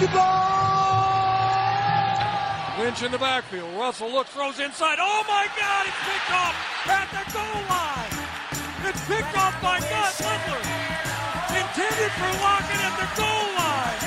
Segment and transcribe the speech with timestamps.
[0.00, 0.32] Possible!
[2.82, 3.68] Lynch in the backfield.
[3.76, 4.96] Russell looks, throws inside.
[4.98, 5.84] Oh my God!
[5.84, 6.56] It's picked off
[6.88, 8.08] at the goal line.
[8.88, 10.64] It's picked off by Gus Littler.
[11.52, 14.00] Intended for Lockett at the goal line.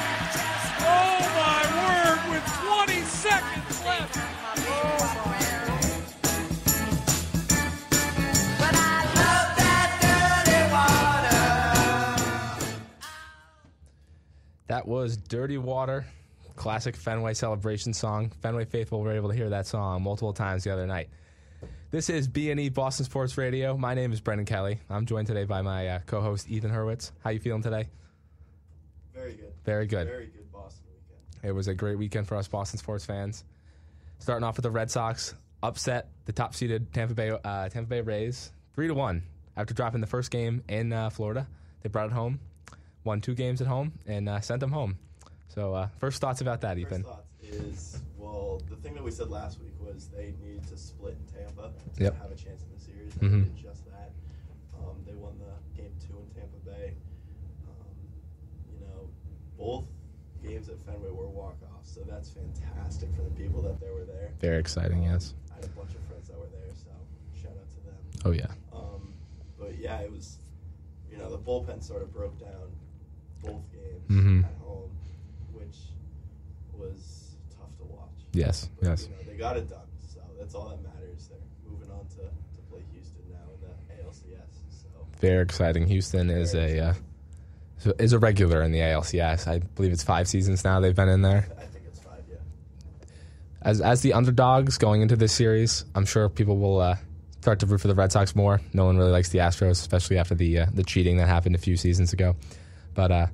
[0.81, 2.17] Oh my word!
[2.33, 2.45] With
[2.89, 4.32] 20 seconds left.
[14.73, 16.03] That was Dirty Water,
[16.55, 18.31] classic Fenway celebration song.
[18.41, 21.09] Fenway faithful were able to hear that song multiple times the other night.
[21.91, 23.77] This is B&E Boston Sports Radio.
[23.77, 24.79] My name is Brendan Kelly.
[24.89, 27.11] I'm joined today by my uh, co-host Ethan Hurwitz.
[27.23, 27.87] How you feeling today?
[29.13, 29.53] Very good.
[29.63, 30.07] Very good.
[30.07, 31.47] Very good Boston weekend.
[31.47, 33.43] It was a great weekend for us Boston sports fans.
[34.17, 38.51] Starting off with the Red Sox, upset the top-seeded Tampa Bay uh, Tampa Bay Rays
[38.73, 39.21] three to one
[39.55, 41.47] after dropping the first game in uh, Florida.
[41.83, 42.39] They brought it home,
[43.03, 44.97] won two games at home, and uh, sent them home.
[45.49, 47.03] So, uh, first thoughts about that, First Ethan?
[47.03, 51.15] thoughts is well, the thing that we said last week was they needed to split
[51.19, 52.17] in Tampa to Yep.
[52.21, 53.13] have a chance in the series.
[53.15, 53.43] Mhm.
[53.43, 54.11] They did just that.
[54.79, 56.93] Um, they won the game two in Tampa Bay.
[57.67, 57.85] Um,
[58.73, 59.09] you know,
[59.57, 59.85] both
[60.41, 64.31] games at Fenway were walk-offs, so that's fantastic for the people that they were there.
[64.39, 65.33] Very exciting, Um, yes.
[65.51, 66.89] I had a bunch of friends that were there, so
[67.39, 68.21] shout out to them.
[68.25, 69.13] Oh yeah, Um,
[69.59, 70.39] but yeah, it was,
[71.11, 72.71] you know, the bullpen sort of broke down
[73.43, 74.43] both games Mhm.
[74.45, 74.89] at home,
[75.53, 75.77] which
[76.77, 78.09] was tough to watch.
[78.33, 79.03] yes, But, yes.
[79.03, 79.79] You know, they got it done,
[80.13, 81.29] so that's all that matters.
[81.29, 84.49] They're moving on to, to play Houston now in the ALCS.
[84.81, 84.87] So
[85.19, 85.87] Very exciting.
[85.87, 86.93] Houston is Very a uh,
[87.99, 89.45] is a regular in the ALCS.
[89.47, 91.47] I believe it's five seasons now they've been in there.
[91.59, 92.37] I think it's five, yeah.
[93.61, 96.95] As as the underdogs going into this series, I'm sure people will uh,
[97.41, 98.61] start to root for the Red Sox more.
[98.71, 101.59] No one really likes the Astros, especially after the uh, the cheating that happened a
[101.59, 102.35] few seasons ago.
[102.93, 103.27] But uh,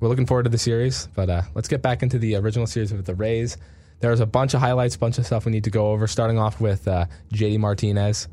[0.00, 1.08] we're looking forward to the series.
[1.14, 3.56] But uh, let's get back into the original series with the Rays.
[4.00, 6.06] There's a bunch of highlights, bunch of stuff we need to go over.
[6.06, 8.28] Starting off with uh, JD Martinez.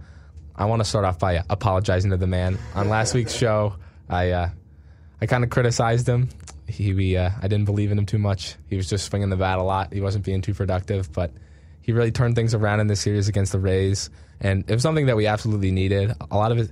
[0.55, 2.57] I want to start off by apologizing to the man.
[2.73, 3.75] On last week's show,
[4.09, 4.49] I uh,
[5.21, 6.29] I kind of criticized him.
[6.67, 8.55] He we, uh, I didn't believe in him too much.
[8.69, 9.93] He was just swinging the bat a lot.
[9.93, 11.31] He wasn't being too productive, but
[11.81, 14.09] he really turned things around in this series against the Rays,
[14.41, 16.13] and it was something that we absolutely needed.
[16.31, 16.71] A lot of it.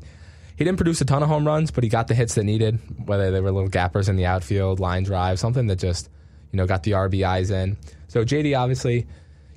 [0.56, 2.80] He didn't produce a ton of home runs, but he got the hits that needed,
[3.06, 6.10] whether they were little gappers in the outfield, line drive, something that just,
[6.52, 7.78] you know, got the RBIs in.
[8.08, 9.08] So JD obviously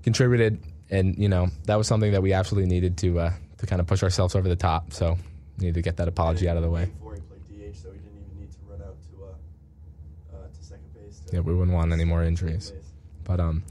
[0.03, 0.61] contributed,
[0.91, 3.87] and you know that was something that we absolutely needed to uh, to kind of
[3.87, 4.93] push ourselves over the top.
[4.93, 5.17] So
[5.59, 6.87] needed to get that apology out of the way.
[6.87, 10.65] Game four, he played DH, so he didn't even need to run out to to
[10.65, 11.23] second base.
[11.33, 12.73] Yeah, we wouldn't want any more injuries.
[13.25, 13.63] But um,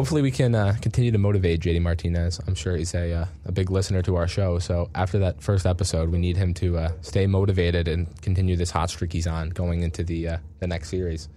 [0.00, 2.40] hopefully we can uh, continue to motivate JD Martinez.
[2.46, 4.58] I'm sure he's a uh, a big listener to our show.
[4.58, 8.70] So after that first episode, we need him to uh, stay motivated and continue this
[8.70, 11.28] hot streak he's on going into the uh, the next series.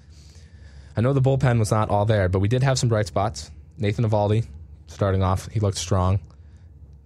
[0.95, 3.51] I know the bullpen was not all there, but we did have some bright spots.
[3.77, 4.47] Nathan Eovaldi
[4.87, 6.21] starting off, he looked strong.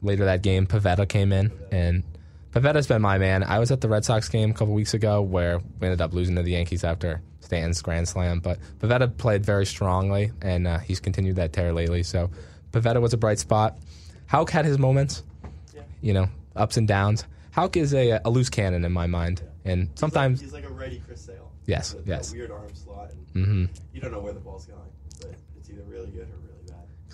[0.03, 2.03] Later that game, Pivetta came in, and
[2.51, 3.43] Pivetta's been my man.
[3.43, 6.13] I was at the Red Sox game a couple weeks ago where we ended up
[6.13, 10.79] losing to the Yankees after Stanton's grand slam, but Pivetta played very strongly, and uh,
[10.79, 12.03] he's continued that tear lately.
[12.03, 12.29] So
[12.71, 13.77] Pivetta was a bright spot.
[14.25, 15.23] Houck had his moments,
[15.75, 15.83] Yeah.
[16.01, 17.25] you know, ups and downs.
[17.51, 20.77] Houck is a, a loose cannon in my mind, and sometimes he's like, he's like
[20.77, 21.51] a ready Chris Sale.
[21.65, 22.31] Yes, With yes.
[22.31, 24.79] A weird arm slot, and hmm you don't know where the ball's going,
[25.19, 26.37] but it's either really good or.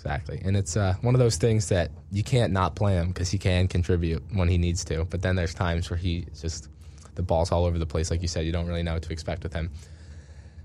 [0.04, 0.42] Exactly.
[0.44, 3.38] And it's uh, one of those things that you can't not play him because he
[3.38, 5.04] can contribute when he needs to.
[5.06, 6.68] But then there's times where he just,
[7.14, 8.10] the ball's all over the place.
[8.10, 9.70] Like you said, you don't really know what to expect with him.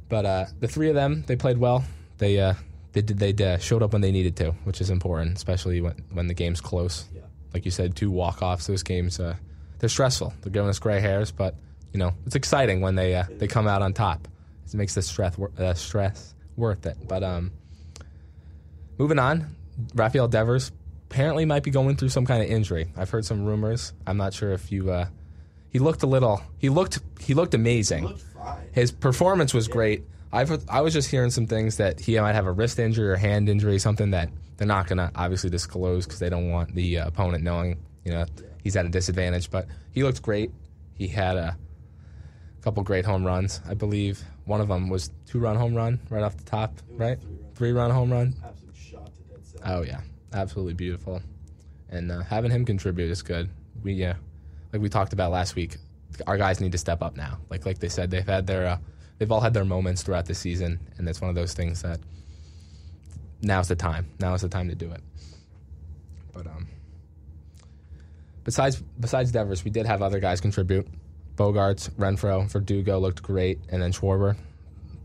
[0.10, 1.86] But uh, the three of them, they played well.
[2.18, 2.56] They, uh,
[2.92, 6.04] they, did, they uh, showed up when they needed to, which is important, especially when,
[6.12, 7.06] when the game's close.
[7.16, 7.22] Yeah.
[7.54, 8.68] Like you said, two walk-offs.
[8.68, 9.36] Those games, uh,
[9.80, 10.34] they're stressful.
[10.42, 11.56] They're giving us gray hairs, but,
[11.94, 14.28] you know, it's exciting when they, uh, they come out on top.
[14.66, 16.98] It makes the stress, uh, stress worth it.
[17.08, 17.52] But um,
[19.00, 19.56] moving on,
[19.96, 20.72] Rafael Devers
[21.10, 22.92] apparently might be going through some kind of injury.
[22.96, 23.94] I've heard some rumors.
[24.06, 24.92] I'm not sure if you.
[24.92, 25.08] Uh,
[25.70, 26.42] he looked a little.
[26.60, 27.00] He looked.
[27.20, 28.04] He looked amazing.
[28.04, 28.68] He looked fine.
[28.72, 30.04] His performance was great.
[30.32, 33.16] I've I was just hearing some things that he might have a wrist injury or
[33.16, 37.00] hand injury, something that they're not going to obviously disclose because they don't want the
[37.00, 37.80] uh, opponent knowing.
[38.04, 38.26] You know,
[38.62, 39.50] he's at a disadvantage.
[39.50, 40.52] But he looked great.
[40.94, 41.58] He had a
[42.62, 43.62] couple great home runs.
[43.68, 47.20] I believe one of them was two run home run right off the top, right?
[47.20, 47.56] three-run.
[47.56, 48.36] Three run home run.
[48.44, 48.59] Absolute
[49.66, 50.02] Oh yeah,
[50.34, 51.22] absolutely beautiful.
[51.90, 53.50] And uh, having him contribute is good.
[53.84, 54.16] We yeah,
[54.72, 55.78] like we talked about last week,
[56.28, 57.40] our guys need to step up now.
[57.50, 58.78] Like like they said, they've had their uh,
[59.18, 62.00] they've all had their moments throughout the season, and it's one of those things that
[63.42, 64.08] now's the time.
[64.20, 65.02] Now is the time to do it.
[66.34, 66.68] But um,
[68.44, 70.88] besides besides Devers, we did have other guys contribute.
[71.36, 74.36] Bogaerts, Renfroe, Verdugo looked great, and then Schwarber.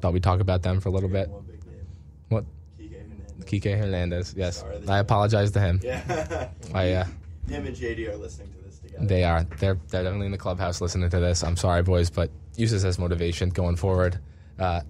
[0.01, 1.29] Thought we'd talk about them for a little bit.
[1.29, 1.87] One big name.
[2.29, 2.45] What?
[2.79, 3.34] Kike Hernandez.
[3.47, 4.35] Kike Hernandez.
[4.37, 5.81] Yes, Sorry, I apologize to him.
[5.83, 6.49] Yeah.
[6.75, 7.05] I uh,
[7.49, 9.07] Him and JD are listening to this together.
[9.07, 9.45] They are.
[9.45, 11.45] They're they're definitely in the clubhouse listening to this.
[11.45, 14.19] I'm sorry, boys, but use this as motivation going forward.
[14.59, 14.81] Uh,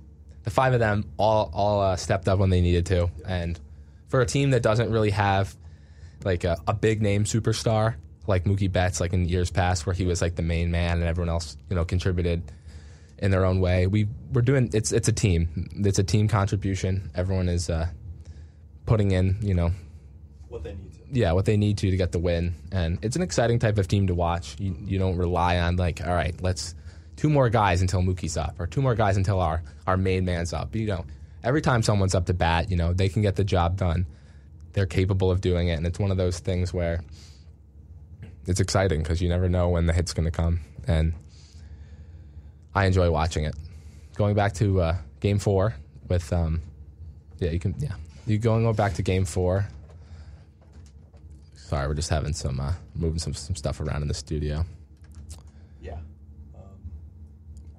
[0.44, 3.58] the five of them all all uh, stepped up when they needed to, and
[4.08, 5.56] for a team that doesn't really have
[6.24, 7.96] like a, a big name superstar
[8.26, 11.04] like Mookie Betts, like in years past, where he was like the main man and
[11.04, 12.42] everyone else, you know, contributed
[13.18, 13.86] in their own way.
[13.86, 15.68] We we're doing it's it's a team.
[15.84, 17.10] It's a team contribution.
[17.14, 17.88] Everyone is uh,
[18.86, 19.70] putting in, you know,
[20.48, 21.00] What they need to.
[21.10, 22.54] yeah, what they need to to get the win.
[22.72, 24.56] And it's an exciting type of team to watch.
[24.58, 26.74] You, you don't rely on like, all right, let's
[27.16, 30.52] two more guys until Mookie's up, or two more guys until our our main man's
[30.52, 30.74] up.
[30.74, 31.04] You know,
[31.42, 34.06] every time someone's up to bat, you know they can get the job done.
[34.72, 37.00] They're capable of doing it, and it's one of those things where
[38.46, 41.14] it's exciting because you never know when the hit's going to come, and
[42.74, 43.54] I enjoy watching it.
[44.16, 45.74] Going back to uh, Game Four
[46.08, 46.60] with, um,
[47.38, 47.94] yeah, you can, yeah,
[48.26, 49.66] you going back to Game Four.
[51.54, 54.64] Sorry, we're just having some uh, moving some some stuff around in the studio.
[55.80, 55.94] Yeah.
[56.54, 56.60] Um,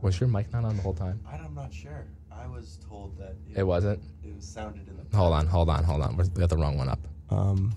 [0.01, 1.19] Was your mic not on the whole time?
[1.31, 2.05] I'm not sure.
[2.31, 4.01] I was told that It wasn't.
[4.23, 5.17] It was sounded in the.
[5.17, 6.17] Hold on, hold on, hold on.
[6.17, 6.99] We got the wrong one up.
[7.29, 7.73] Um,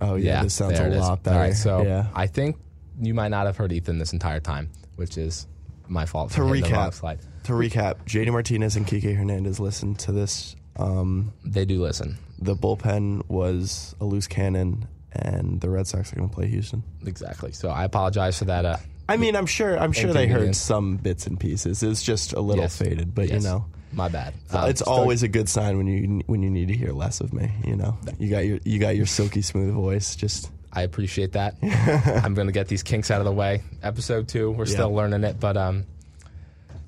[0.00, 1.00] oh yeah, this sounds there a it is.
[1.00, 1.36] lot better.
[1.36, 2.06] All right, so yeah.
[2.14, 2.56] I think
[3.00, 5.46] you might not have heard Ethan this entire time, which is
[5.88, 6.30] my fault.
[6.30, 6.94] To for hitting the wrong recap.
[6.94, 7.18] slide.
[7.44, 10.54] to recap, JD Martinez and Kike Hernandez listened to this.
[10.76, 16.16] Um, they do listen the bullpen was a loose cannon, and the Red Sox are
[16.16, 16.82] going to play Houston.
[17.06, 17.52] exactly.
[17.52, 18.64] So I apologize for that.
[18.64, 18.76] Uh,
[19.08, 19.78] I mean, I'm sure.
[19.78, 21.82] I'm sure they heard some bits and pieces.
[21.82, 22.76] It's just a little yes.
[22.76, 23.42] faded, but Yes.
[23.42, 24.34] you know, my bad.
[24.50, 27.20] Um, it's still- always a good sign when you when you need to hear less
[27.20, 27.50] of me.
[27.64, 30.16] You know, you got your you got your silky smooth voice.
[30.16, 31.56] Just I appreciate that.
[32.24, 33.62] I'm going to get these kinks out of the way.
[33.82, 35.84] Episode two, we're still learning it, but um,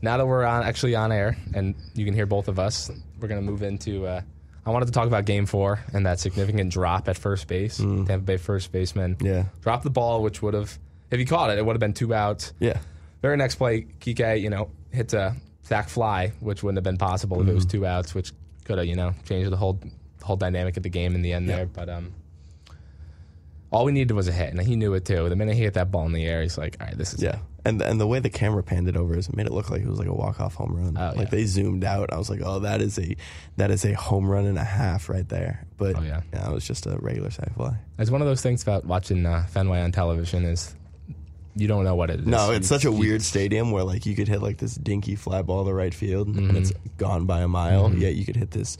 [0.04, 2.90] now that we're on actually on air and you can hear both of us,
[3.20, 4.06] we're going to move into.
[4.06, 4.20] Uh,
[4.66, 7.78] I wanted to talk about Game Four and that significant drop at first base.
[7.78, 9.26] Tampa Bay first baseman Mm.
[9.26, 9.44] Yeah.
[9.62, 10.78] dropped the ball, which would have,
[11.10, 12.52] if he caught it, it would have been two outs.
[12.60, 12.78] yeah,
[13.20, 17.40] Very next play, Kike, you know, hits a sack fly, which wouldn't have been possible
[17.42, 18.32] if it was two outs, which
[18.64, 19.78] could have, you know, changed the whole
[20.22, 21.66] whole dynamic of the game in the end there.
[21.66, 22.14] But um,
[23.70, 25.28] all we needed was a hit, and he knew it too.
[25.28, 27.22] The minute he hit that ball in the air, he's like, "All right, this is
[27.22, 27.38] yeah.
[27.66, 29.81] And and the way the camera panned it over is it made it look like
[29.81, 30.96] it was like a walk off home run.
[30.99, 31.31] Oh, like yeah.
[31.31, 32.12] they zoomed out.
[32.12, 33.16] I was like, oh, that is a
[33.56, 35.66] that is a home run and a half right there.
[35.78, 36.20] But Oh, yeah.
[36.32, 37.76] it was just a regular sack fly.
[37.99, 40.75] It's one of those things about watching uh, Fenway on television is
[41.56, 42.26] you don't know what it is.
[42.26, 44.75] No, it's You- such a you- weird stadium where like you could hit like this
[44.75, 46.49] dinky fly ball to right field Mm-hmm.
[46.50, 47.94] and it's gone by a mile.
[47.94, 48.76] Yet you could hit this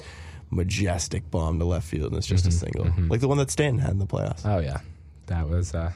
[0.50, 3.79] majestic bomb to left field and it's just a single, like the one that Stanton
[3.79, 4.43] had in the playoffs.
[4.43, 4.49] Mm-hmm.
[4.50, 4.81] Oh yeah,
[5.26, 5.91] that was uh,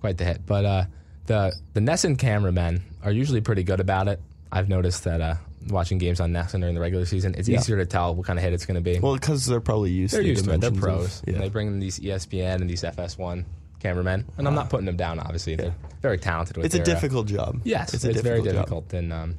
[0.00, 0.46] quite the hit.
[0.46, 0.84] But uh,
[1.26, 4.20] the the NESN cameramen are usually pretty good about it.
[4.52, 5.34] I've noticed that uh,
[5.68, 7.58] watching games on NESN during the regular season, it's Yeah.
[7.58, 8.98] easier to tell what kind of hit it's going to be.
[9.00, 10.14] Well, because they're probably used.
[10.14, 10.60] they're to used to it.
[10.60, 11.20] They're pros.
[11.22, 11.42] of- And yeah.
[11.42, 13.44] they bring in these ESPN and these FS1
[13.80, 15.18] cameramen, and I'm not putting them down.
[15.18, 16.56] Obviously, they're very talented.
[16.56, 17.60] With it's a their, uh, difficult job.
[17.64, 18.98] Yes, it's it's, a very difficult job.
[18.98, 19.34] and um,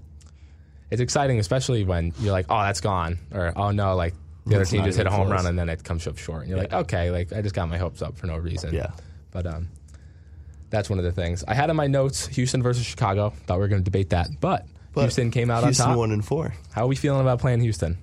[0.92, 4.14] it's exciting, especially when you're like, "Oh, that's gone," or "Oh no, like
[4.46, 5.38] the other It's team just hit a home close.
[5.44, 7.68] run and then it comes up short." And you're like, "Okay, like I just got
[7.70, 8.92] my hopes up for no reason." Yeah.
[9.32, 9.68] but um,
[10.70, 13.32] that's one of the things I had in my notes: Houston versus Chicago.
[13.46, 15.98] Thought we were going to debate that, but, But Houston came out Houston on top.
[15.98, 16.54] one and four.
[16.72, 17.98] How are we feeling about playing Houston?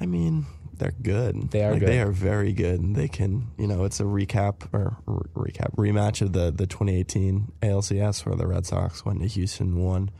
[0.00, 0.46] I mean,
[0.78, 1.50] they're good.
[1.50, 1.88] They are like, good.
[1.90, 2.94] They are very good.
[2.94, 7.52] They can, you know, it's a recap or re- recap rematch of the the 2018
[7.62, 10.10] ALCS where the Red Sox went to Houston won.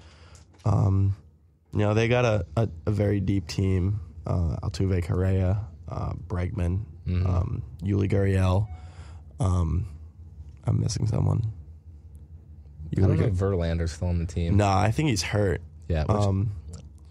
[0.67, 1.17] Um,
[1.73, 4.01] you know, they got a, a, a very deep team.
[4.27, 7.27] Uh, Altuve Correa, uh, Bregman, Mm-hmm.
[7.27, 8.69] um, Yuli Gurriel.
[9.41, 9.87] Um,
[10.71, 11.43] I'm missing someone.
[12.97, 14.57] I don't know if Verlander's still on the team.
[14.57, 15.61] No, I think he's hurt.
[15.89, 16.51] Yeah, which, Um,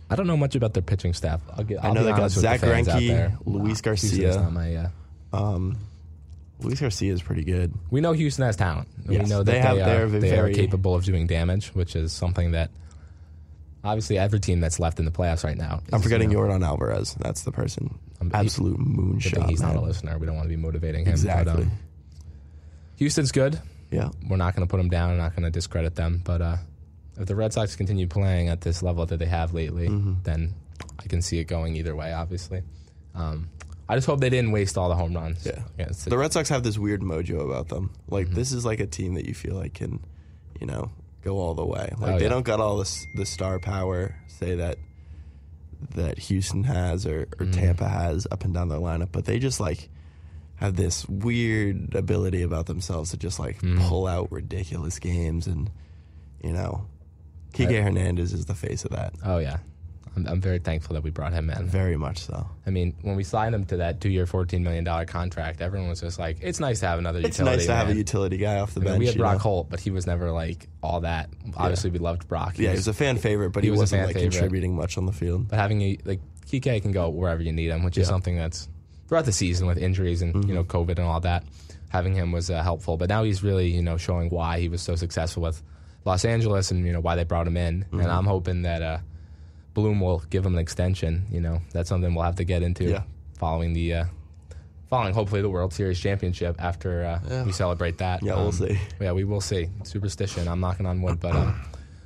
[0.09, 1.41] I don't know much about their pitching staff.
[1.55, 3.37] I'll get, I'll know be they got with the Zack Greinke.
[3.45, 4.49] Luis Nah, Garcia.
[4.51, 4.89] my, uh,
[5.33, 5.77] um,
[6.61, 7.73] Luis Garcia is pretty good.
[7.91, 8.87] we know Houston has talent.
[9.05, 11.95] we know that they they, have- are, they're they are capable of doing damage, which
[11.95, 12.71] is something that
[13.83, 15.81] obviously every team that's left in the playoffs right now.
[15.93, 17.13] I'm forgetting you know, Jordan Alvarez.
[17.19, 17.97] That's the person.
[18.21, 19.47] He- Absolute moonshot.
[19.49, 20.17] he's not a listener.
[20.17, 21.11] We don't want to be motivating him.
[21.13, 21.53] Exactly.
[21.53, 21.71] But, um,
[22.99, 23.59] Houston's good.
[23.91, 24.09] Yeah.
[24.29, 25.09] We're not going to put them down.
[25.11, 26.21] We're not going to discredit them.
[26.23, 26.57] But uh,
[27.17, 30.13] if the Red Sox continue playing at this level that they have lately, Mm-hmm.
[30.23, 30.53] then
[30.99, 32.13] I can see it going either way.
[32.13, 32.61] Obviously,
[33.15, 33.49] um,
[33.87, 35.45] I just hope they didn't waste all the home runs.
[35.45, 35.87] Yeah.
[36.05, 37.91] The Red Sox have this weird mojo about them.
[38.07, 38.35] Like Mm-hmm.
[38.35, 39.99] this is like a team that you feel like can,
[40.59, 40.91] you know,
[41.23, 41.91] go all the way.
[41.97, 42.29] Like Oh, they yeah.
[42.29, 44.77] don't got all this the star power, say that
[45.95, 47.51] that Houston has or, or Mm-hmm.
[47.51, 49.89] Tampa has up and down their lineup, but they just like
[50.59, 53.87] have this weird ability about themselves to just like Mm-hmm.
[53.87, 55.69] pull out ridiculous games and
[56.43, 56.85] you know,
[57.53, 59.13] Kike Hernandez is the face of that.
[59.25, 59.57] Oh yeah,
[60.15, 61.65] I'm, I'm very thankful that we brought him in.
[61.65, 62.47] Very much so.
[62.65, 65.99] I mean, when we signed him to that two-year, fourteen million dollar contract, everyone was
[66.01, 68.59] just like, "It's nice to have another It's utility." nice to have a utility guy
[68.59, 68.99] off the I mean, bench.
[68.99, 69.39] we had Brock know?
[69.39, 71.29] Holt, but he was never like all that.
[71.57, 72.57] Obviously, we loved Brock.
[72.57, 74.31] Yeah, he was a fan favorite, but he he, was wasn't like favorite.
[74.31, 75.47] contributing much on the field.
[75.49, 78.69] But having a like Kike can go wherever you need him, which is something that's
[79.09, 81.43] throughout the season with injuries and you know COVID and all that.
[81.89, 84.81] Having him was uh, helpful, but now he's really you know showing why he was
[84.81, 85.61] so successful with
[86.05, 87.85] Los Angeles and you know why they brought him in.
[87.91, 88.99] And I'm hoping that uh,
[89.73, 91.25] Bloom will give him an extension.
[91.31, 93.03] You know that's something we'll have to get into Yeah.
[93.39, 94.05] following the uh,
[94.89, 97.43] following hopefully the World Series championship after uh, Yeah.
[97.43, 98.21] we celebrate that.
[98.23, 98.79] Yeah, we'll see.
[99.01, 99.69] Yeah, we will see.
[99.83, 100.47] Superstition.
[100.47, 101.59] I'm knocking on wood, but um,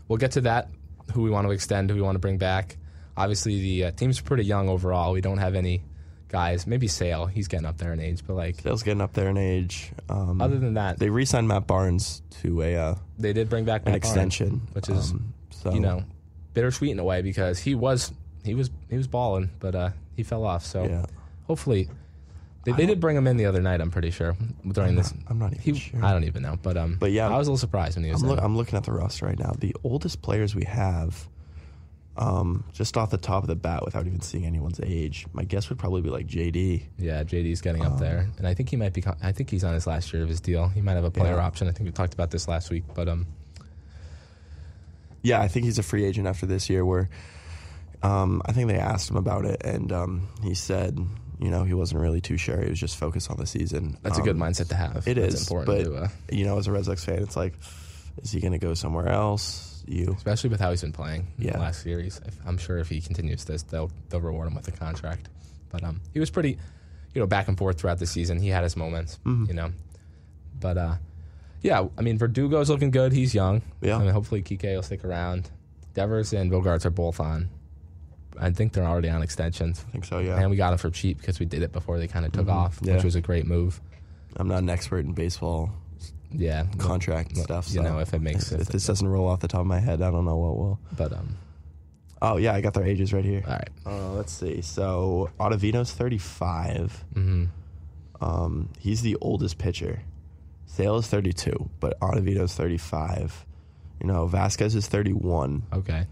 [0.08, 0.70] we'll get to that.
[1.14, 2.78] Who we want to extend, who we want to bring back.
[3.18, 5.12] Obviously, the uh, team's pretty young overall.
[5.12, 5.84] We don't have any
[6.34, 6.66] guys.
[6.66, 7.28] Maybe Sale.
[7.28, 9.92] He's getting up there in age, but like Dale's getting up there in age.
[10.10, 13.84] Um, other than that, they re-signed Matt Barnes to a uh, they did bring back
[13.86, 16.04] an Matt Barnes, extension, which is um, so you know
[16.54, 18.12] bittersweet in a way because he was
[18.44, 20.66] he was he was balling, but uh, he fell off.
[20.66, 21.06] So yeah.
[21.48, 21.88] hopefully.
[22.66, 23.82] They, they did bring him in the other night.
[23.82, 25.14] I'm pretty sure during this.
[25.28, 26.02] I'm not even he, sure.
[26.02, 26.96] I don't even know, but um.
[26.98, 28.24] But yeah, I was a little surprised when he was.
[28.24, 29.52] I'm, look, I'm looking at the roster right now.
[29.60, 31.28] The oldest players we have,
[32.16, 35.70] um, just off the top of the bat, without even seeing anyone's age, my guess
[35.70, 36.84] would probably be like JD.
[37.00, 39.04] Yeah, JD's getting up there, and I think he might be.
[39.22, 40.68] I think he's on his last year of his deal.
[40.68, 41.46] He might have a player Yeah.
[41.46, 41.68] option.
[41.68, 43.26] I think we talked about this last week, but um,
[45.22, 46.86] Yeah, I think he's a free agent after this year.
[46.86, 47.10] Where
[48.02, 51.00] um, I think they asked him about it, and um, he said,
[51.40, 52.62] you know, he wasn't really too sure.
[52.62, 53.98] He was just focused on the season.
[54.04, 55.08] that's a good Um, mindset to have.
[55.08, 57.36] It That's is, important but to, uh, you know, as a Red Sox fan, it's
[57.36, 57.54] like,
[58.22, 59.73] is he going to go somewhere else?
[59.86, 61.52] You, especially with how he's been playing in Yeah.
[61.54, 62.22] the last series.
[62.26, 65.30] If, I'm sure if he continues this, they'll they'll reward him with a contract.
[65.70, 66.58] But um, he was pretty,
[67.14, 68.40] you know, back and forth throughout the season.
[68.40, 69.46] He had his moments, Mm-hmm.
[69.46, 69.72] you know,
[70.60, 70.96] but uh,
[71.62, 71.88] yeah.
[71.98, 73.12] I mean, Verdugo's looking good.
[73.12, 73.62] He's young.
[73.82, 73.98] Yeah.
[73.98, 75.50] I mean, hopefully Kike will stick around.
[75.94, 77.50] Devers and Bogaerts are both on.
[78.40, 79.84] I think they're already on extensions.
[79.88, 80.18] I think so.
[80.20, 82.32] Yeah, And we got them for cheap because we did it before they kind of
[82.32, 82.96] took off, Yeah.
[82.96, 83.80] which was a great move.
[84.38, 85.70] I'm not an expert in baseball
[86.34, 87.68] Yeah, contract stuff.
[87.70, 89.68] you so know, if it makes- if, if this doesn't roll off the top of
[89.68, 90.80] my head, I don't know what will.
[90.98, 91.38] but um,
[92.22, 93.44] Oh yeah, I got their ages right here.
[93.46, 93.70] all right.
[93.86, 94.62] Uh, let's see.
[94.62, 97.04] So Ottavino's 35.
[97.16, 97.46] Mm-hmm.
[98.24, 100.02] Um, he's the oldest pitcher.
[100.66, 103.46] Sale is 32, but Ottavino's 35.
[104.02, 105.64] You know, Vasquez is 31.
[105.74, 106.08] Okay.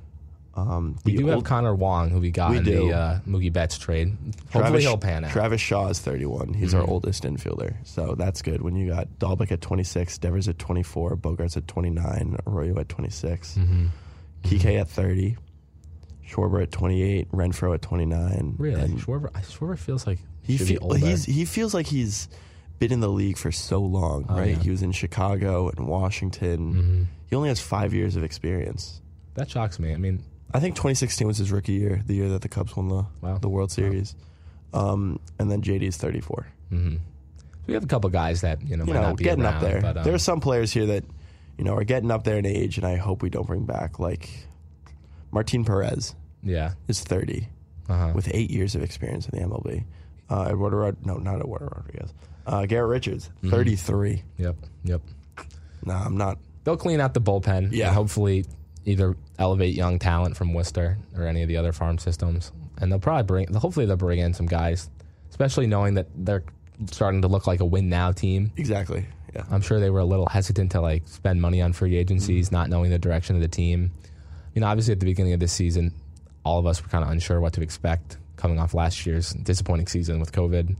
[0.53, 2.87] Um, We do have old- Connor Wong, who we got We in do.
[2.89, 4.09] the uh, Mookie Betts trade.
[4.51, 5.31] Hopefully Travis, he'll pan out.
[5.31, 6.53] Travis Shaw is 31.
[6.53, 6.89] He's our Mhm.
[6.89, 7.75] oldest infielder.
[7.85, 8.61] So that's good.
[8.61, 13.57] When you got Dalbec at 26, Devers at 24, Bogaerts at 29, Arroyo at 26,
[13.57, 13.85] mm-hmm.
[14.43, 15.37] Kike at 30,
[16.27, 18.55] Schwarber at 28, Renfroe at 29.
[18.57, 20.97] Really, and Schwarber, Schwarber feels like he, should fe- be older.
[20.97, 22.27] he's, he feels like he's
[22.79, 24.57] been in the league for so long, Oh, right?
[24.57, 24.63] yeah.
[24.63, 26.73] He was in Chicago and Washington.
[26.73, 27.05] Mhm.
[27.29, 29.01] He only has five years of experience.
[29.35, 29.93] That shocks me.
[29.93, 32.87] I mean, I think 2016 was his rookie year, the year that the Cubs won
[32.89, 33.37] the Wow.
[33.37, 34.15] the World Series.
[34.73, 36.47] Um, and then JD is 34.
[36.69, 36.95] hmm
[37.67, 39.55] we have a couple guys that you know You might know, not be getting around,
[39.55, 39.81] up there.
[39.81, 41.03] But, um, there are some players here that,
[41.57, 43.99] you know, are getting up there in age, and I hope we don't bring back.
[43.99, 44.29] Like
[45.31, 47.47] Martin Perez yeah, is 30
[47.87, 48.11] uh-huh.
[48.15, 49.85] with eight years of experience in the MLB.
[50.29, 52.13] Uh, Eduardo, Rod- no, not Eduardo Rodriguez.
[52.47, 53.49] Uh, Garrett Richards, Mm-hmm.
[53.51, 54.23] 33.
[54.37, 55.01] yep, yep.
[55.85, 56.39] Nah, I'm not.
[56.63, 57.69] They'll clean out the bullpen.
[57.71, 57.93] Yeah.
[57.93, 58.45] hopefully
[58.85, 62.99] either elevate young talent from Worcester or any of the other farm systems, and they'll
[62.99, 63.53] probably bring.
[63.53, 64.89] Hopefully they'll bring in some guys,
[65.29, 66.43] especially knowing that they're
[66.89, 68.51] starting to look like a win now team.
[68.57, 69.05] Exactly.
[69.35, 69.43] Yeah.
[69.51, 72.55] I'm sure they were a little hesitant to like spend money on free agencies, Mm-hmm.
[72.55, 73.91] not knowing the direction of the team.
[74.55, 75.93] You know, obviously at the beginning of this season,
[76.43, 79.87] all of us were kind of unsure what to expect coming off last year's disappointing
[79.87, 80.75] season with COVID.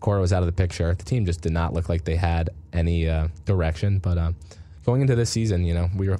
[0.00, 0.94] Cora was out of the picture.
[0.94, 3.98] The team just did not look like they had any uh, direction.
[3.98, 4.32] But uh,
[4.84, 6.18] going into this season, you know, we were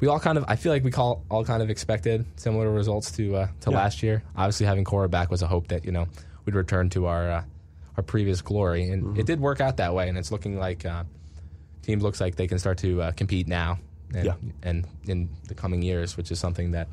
[0.00, 3.10] we all kind of I feel like we call all kind of expected similar results
[3.12, 3.76] to uh, to Yeah.
[3.76, 4.22] last year.
[4.36, 6.06] Obviously, having Cora back was a hope that you know
[6.44, 7.44] we'd return to our uh,
[7.96, 9.20] our previous glory, and Mm-hmm.
[9.20, 10.08] it did work out that way.
[10.08, 11.04] And it's looking like uh,
[11.82, 13.78] team looks like they can start to uh, compete now,
[14.14, 14.34] and, Yeah.
[14.62, 16.88] and in the coming years, which is something that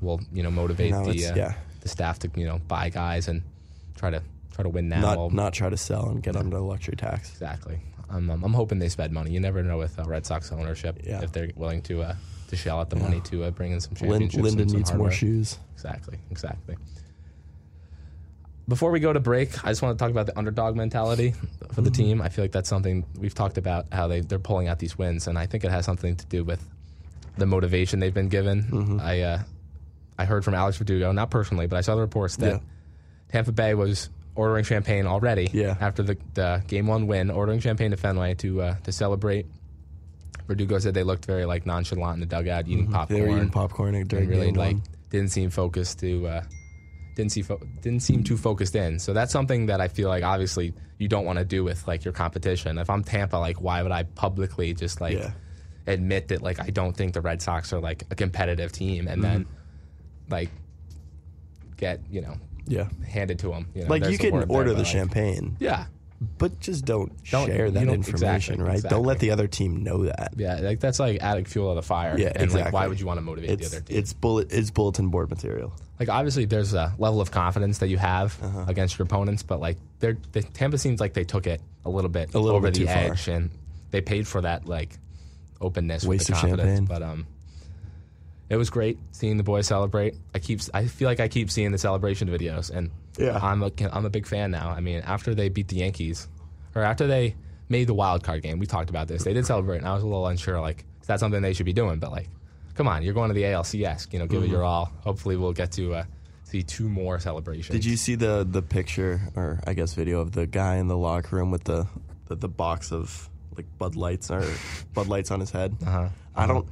[0.00, 1.54] will you know motivate No, the uh, yeah.
[1.80, 3.42] the staff to you know buy guys and
[3.96, 4.20] try to
[4.52, 5.00] try to win now.
[5.14, 7.30] Not not try to sell and get under the luxury tax.
[7.30, 7.78] exactly.
[8.12, 9.30] I'm, I'm I'm hoping they spend money.
[9.32, 11.22] You never know with uh, Red Sox ownership Yeah.
[11.22, 12.14] if they're willing to uh,
[12.48, 14.42] to shell out the money to uh, bring in some championships.
[14.42, 15.58] Linda and some needs more shoes.
[15.74, 16.76] Exactly, exactly.
[18.68, 21.34] Before we go to break, I just want to talk about the underdog mentality
[21.72, 22.02] for the Mm-hmm.
[22.02, 22.22] team.
[22.22, 25.26] I feel like that's something we've talked about how they they're pulling out these wins,
[25.26, 26.64] and I think it has something to do with
[27.38, 28.62] the motivation they've been given.
[28.62, 29.00] Mm-hmm.
[29.00, 29.38] I uh,
[30.18, 32.58] I heard from Alex Verdugo, not personally, but I saw the reports that Yeah.
[33.30, 35.76] Tampa Bay was ordering champagne already Yeah.
[35.80, 39.46] after the, the game one win, ordering champagne to Fenway to uh, to celebrate.
[40.48, 43.06] Verdugo said they looked very like nonchalant in the dugout, eating popcorn.
[43.06, 43.14] Mm-hmm.
[43.14, 44.82] They were eating popcorn during really game like one.
[45.10, 46.42] didn't seem focused to uh,
[47.14, 48.98] didn't see fo- didn't seem too focused in.
[48.98, 52.04] So that's something that I feel like obviously you don't want to do with like
[52.04, 52.78] your competition.
[52.78, 55.30] If I'm Tampa, like why would I publicly just like Yeah.
[55.86, 59.22] admit that like I don't think the Red Sox are like a competitive team and
[59.22, 60.32] then Mm-hmm.
[60.32, 60.50] like
[61.76, 62.36] get you know
[62.66, 62.88] Yeah.
[63.06, 63.66] handed to them.
[63.74, 65.86] You know, Like you can there, order but, the like, champagne, Yeah,
[66.38, 68.82] but just don't, Don't- share that don't- information, exactly, right?
[68.82, 70.32] Don't let the other team know that.
[70.36, 72.14] yeah, like that's like adding fuel to the fire.
[72.18, 72.62] Yeah, and exactly.
[72.64, 73.98] like why would you want to motivate It's the other team?
[73.98, 75.72] it's bullet it's bulletin board material.
[75.98, 78.64] like obviously there's a level of confidence that you have Uh-huh.
[78.68, 82.10] against your opponents, but like they're the Tampa seems like they took it a little
[82.10, 82.96] bit A little over bit the too far.
[83.12, 83.50] edge and
[83.90, 84.96] they paid for that like
[85.60, 86.78] openness Waste of the confidence.
[86.78, 86.84] champagne.
[86.86, 87.26] But um
[88.52, 90.14] it was great seeing the boys celebrate.
[90.34, 93.38] I keep I feel like I keep seeing the celebration videos and Yeah.
[93.42, 94.68] I'm a I'm a big fan now.
[94.68, 96.28] I mean, after they beat the Yankees
[96.74, 97.34] or after they
[97.70, 99.24] made the wild card game, we talked about this.
[99.24, 101.66] They did celebrate and I was a little unsure like is that something they should
[101.66, 102.28] be doing, but like
[102.74, 104.52] come on, you're going to the ALCS, you know, give it Mm-hmm.
[104.54, 104.92] your all.
[105.00, 106.04] Hopefully we'll get to uh,
[106.44, 107.68] see two more celebrations.
[107.74, 110.96] Did you see the the picture or I guess video of the guy in the
[110.98, 111.86] locker room with the
[112.26, 114.44] the, the box of like Bud Lights or
[114.94, 115.74] Bud Lights on his head?
[115.86, 116.08] Uh-huh.
[116.36, 116.66] I don't.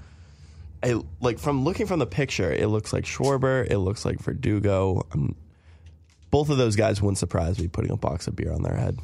[0.82, 5.06] I like from looking from the picture, it looks like Schwarber, it looks like Verdugo.
[5.12, 5.36] Um
[6.30, 8.98] both of those guys wouldn't surprise me putting a box of beer on their head.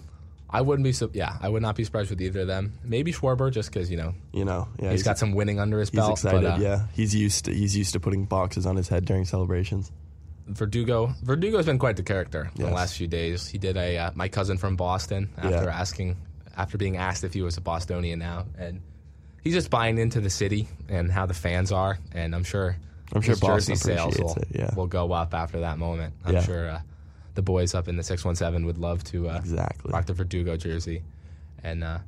[0.49, 1.11] I wouldn't be so.
[1.13, 2.73] Yeah, I would not be surprised with either of them.
[2.85, 5.91] Maybe Schwarber, just because you know You know, yeah, he's got some winning under his
[5.91, 6.13] He's belt.
[6.13, 6.43] excited.
[6.45, 9.25] but, uh, yeah, he's used to he's used to putting boxes on his head during
[9.25, 9.91] celebrations.
[10.47, 11.13] Verdugo.
[11.25, 13.49] Verdugo's been quite the character in the last few days.
[13.49, 15.81] He did a uh, my cousin from Boston after Yeah.
[15.81, 16.17] asking
[16.57, 18.81] after being asked if he was a Bostonian now, and
[19.47, 22.77] he's just buying into the city and how the fans are, and I'm sure
[23.13, 24.75] I'm sure his jersey Boston sales will, it, yeah.
[24.75, 26.15] will go up after that moment.
[26.25, 26.43] I'm Yeah.
[26.43, 26.81] sure uh,
[27.35, 29.93] the boys up in the six one seven would love to uh, Exactly.
[29.93, 31.03] rock the Verdugo jersey,
[31.63, 31.99] and uh,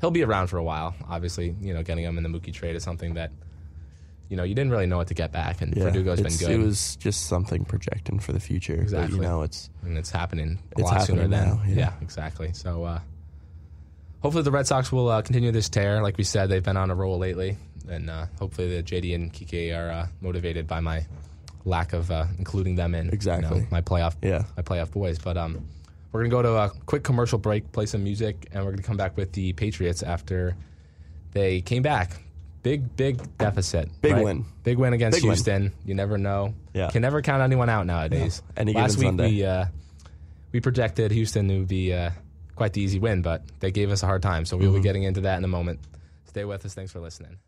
[0.00, 0.94] he'll be around for a while.
[1.08, 3.30] Obviously, you know, getting him in the Mookie trade is something that.
[4.30, 6.50] You know, you didn't really know what to get back, and Yeah, Verdugo's been good.
[6.52, 8.76] It was just something projecting for the future.
[8.76, 9.16] But, Exactly.
[9.16, 11.92] you know, it's and it's happening a It's lot sooner happening than now, yeah.
[12.00, 12.52] exactly.
[12.52, 13.00] So uh,
[14.20, 16.02] hopefully the Red Sox will uh, continue this tear.
[16.02, 17.56] Like we said, they've been on a roll lately,
[17.88, 21.06] and uh, hopefully the JD and Kike are uh, motivated by my
[21.64, 23.66] lack of uh, including them in you know, Exactly.
[23.70, 24.44] my playoff Yeah.
[24.56, 25.18] my playoff boys.
[25.18, 25.66] But um,
[26.12, 28.96] we're gonna go to a quick commercial break, play some music, and we're gonna come
[28.96, 30.56] back with the Patriots after
[31.32, 32.12] they came back.
[32.62, 33.88] Big, big deficit.
[34.02, 34.24] Big right?
[34.24, 34.44] win.
[34.64, 35.30] Big win against Big win.
[35.32, 35.72] Houston.
[35.86, 36.52] You never know.
[36.74, 36.90] Yeah.
[36.90, 38.42] Can never count anyone out nowadays.
[38.54, 38.60] No.
[38.60, 39.30] Any Last given week Sunday.
[39.36, 39.64] we uh,
[40.52, 42.10] we projected Houston to be uh,
[42.60, 44.44] quite the easy win, but they gave us a hard time.
[44.44, 44.76] So we'll Mm-hmm.
[44.76, 45.80] be getting into that in a moment.
[46.26, 46.74] Stay with us.
[46.74, 47.38] Thanks for listening.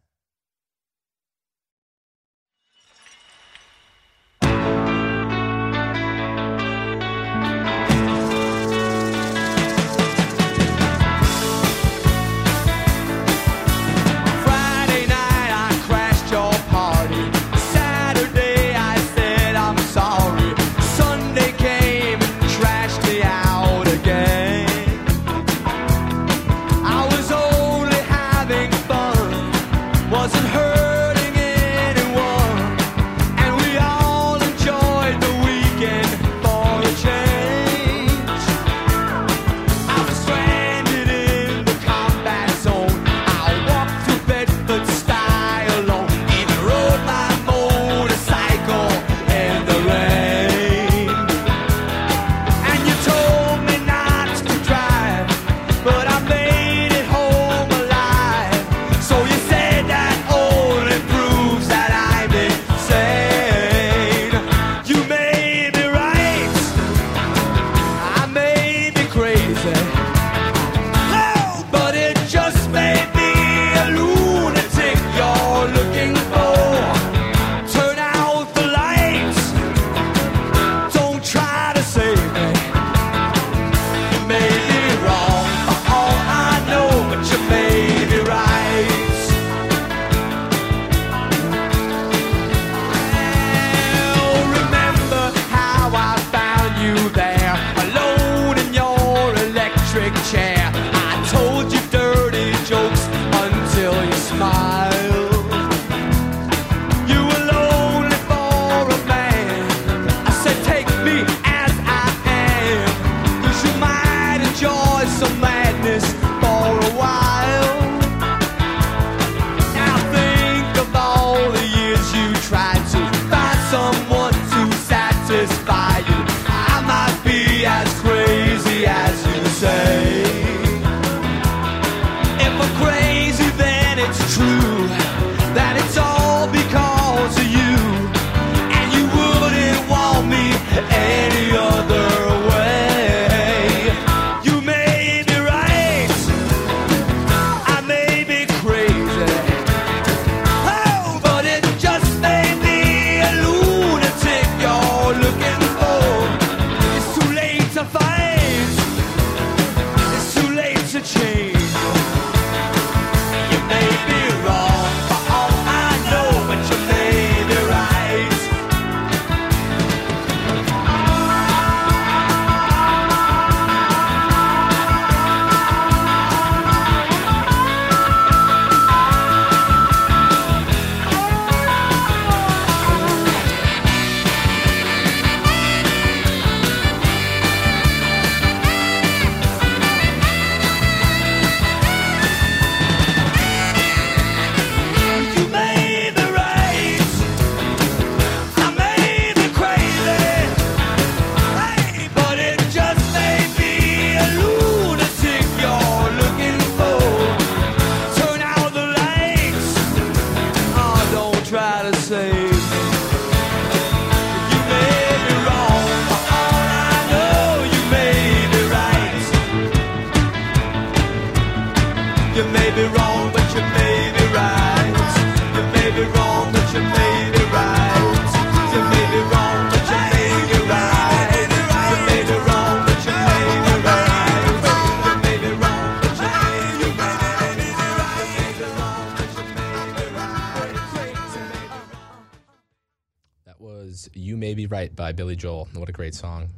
[245.12, 245.68] By Billy Joel.
[245.74, 246.48] What a great song.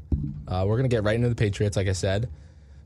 [0.46, 2.28] Uh, we're going to get right into the Patriots, like I said.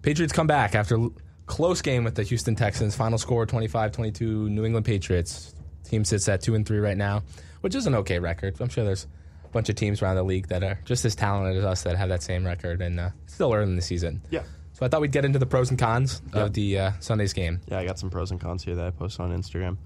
[0.00, 1.12] Patriots come back after l-
[1.46, 2.96] close game with the Houston Texans.
[2.96, 5.54] Final score 25 22, New England Patriots.
[5.84, 7.22] Team sits at 2 and 3 right now,
[7.60, 8.56] which is an okay record.
[8.60, 9.06] I'm sure there's
[9.44, 11.96] a bunch of teams around the league that are just as talented as us that
[11.96, 14.22] have that same record, and uh, still early in the season.
[14.30, 14.42] Yeah.
[14.72, 17.60] So I thought we'd get into the pros and cons of the uh, Sunday's game.
[17.68, 19.76] Yeah, I got some pros and cons here that I posted on Instagram.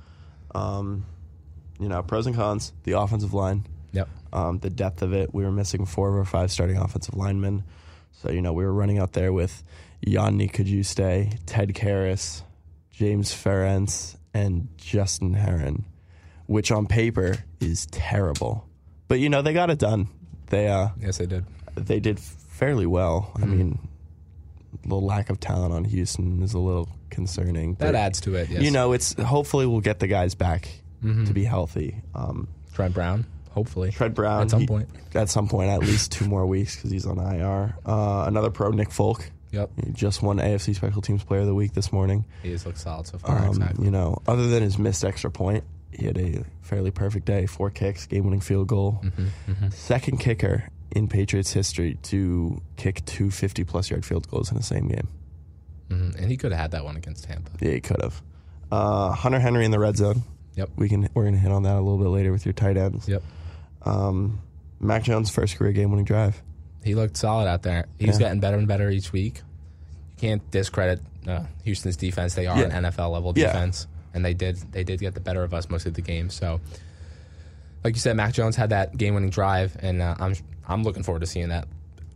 [0.54, 1.06] Um,
[1.80, 4.08] you know, pros and cons: the offensive line, Yep.
[4.32, 5.34] Um, the depth of it.
[5.34, 7.64] We were missing four of our five starting offensive linemen,
[8.12, 9.62] so you know we were running out there with
[10.00, 12.42] Yanni Cajuste, Ted Karras,
[12.90, 15.84] James Ferentz, and Justin Herron,
[16.46, 18.66] which on paper is terrible,
[19.08, 20.08] but you know they got it done.
[20.48, 21.44] They uh, Yes, they did.
[21.76, 23.32] they did fairly well.
[23.34, 23.42] Mm-hmm.
[23.42, 23.78] I mean,
[24.86, 27.74] the lack of talent on Houston is a little concerning.
[27.76, 28.62] That adds to it, yes.
[28.62, 30.68] You know, it's hopefully we'll get the guys back
[31.04, 31.24] Mm-hmm.
[31.24, 32.00] to be healthy.
[32.14, 33.90] Um, Trent Brown, hopefully.
[33.90, 34.88] Fred Brown At some he- point.
[35.14, 37.76] At some point, at least two more weeks because he's on IR.
[37.86, 39.30] Uh, another pro, Nick Folk.
[39.50, 39.70] Yep.
[39.84, 42.24] He just won AFC Special Teams Player of the Week this morning.
[42.42, 43.36] He has looked solid so far.
[43.38, 43.84] Um, exactly.
[43.84, 47.44] You know, other than his missed extra point, he had a fairly perfect day.
[47.44, 49.02] Four kicks, game-winning field goal.
[49.04, 54.62] Mm-hmm, Second kicker in Patriots history to kick two 50-plus yard field goals in the
[54.62, 55.08] same game.
[55.90, 56.16] Mhm.
[56.18, 57.50] And he could have had that one against Tampa.
[57.60, 58.22] Yeah, he could have.
[58.70, 60.22] Uh, Hunter Henry in the red zone.
[60.56, 60.70] Yep.
[60.76, 63.06] We can we're gonna hit on that a little bit later with your tight ends.
[63.08, 63.22] Yep.
[63.84, 64.40] Um,
[64.80, 66.42] Mac Jones first career game winning drive.
[66.84, 67.86] He looked solid out there.
[67.98, 68.26] He's Yeah.
[68.26, 69.42] getting better and better each week.
[70.10, 72.34] You can't discredit uh, Houston's defense.
[72.34, 72.64] They are Yeah.
[72.64, 73.46] an NFL level Yeah.
[73.46, 76.30] defense, and they did they did get the better of us most of the game.
[76.30, 76.60] So,
[77.84, 80.34] like you said, Mac Jones had that game winning drive, and uh, I'm
[80.66, 81.68] I'm looking forward to seeing that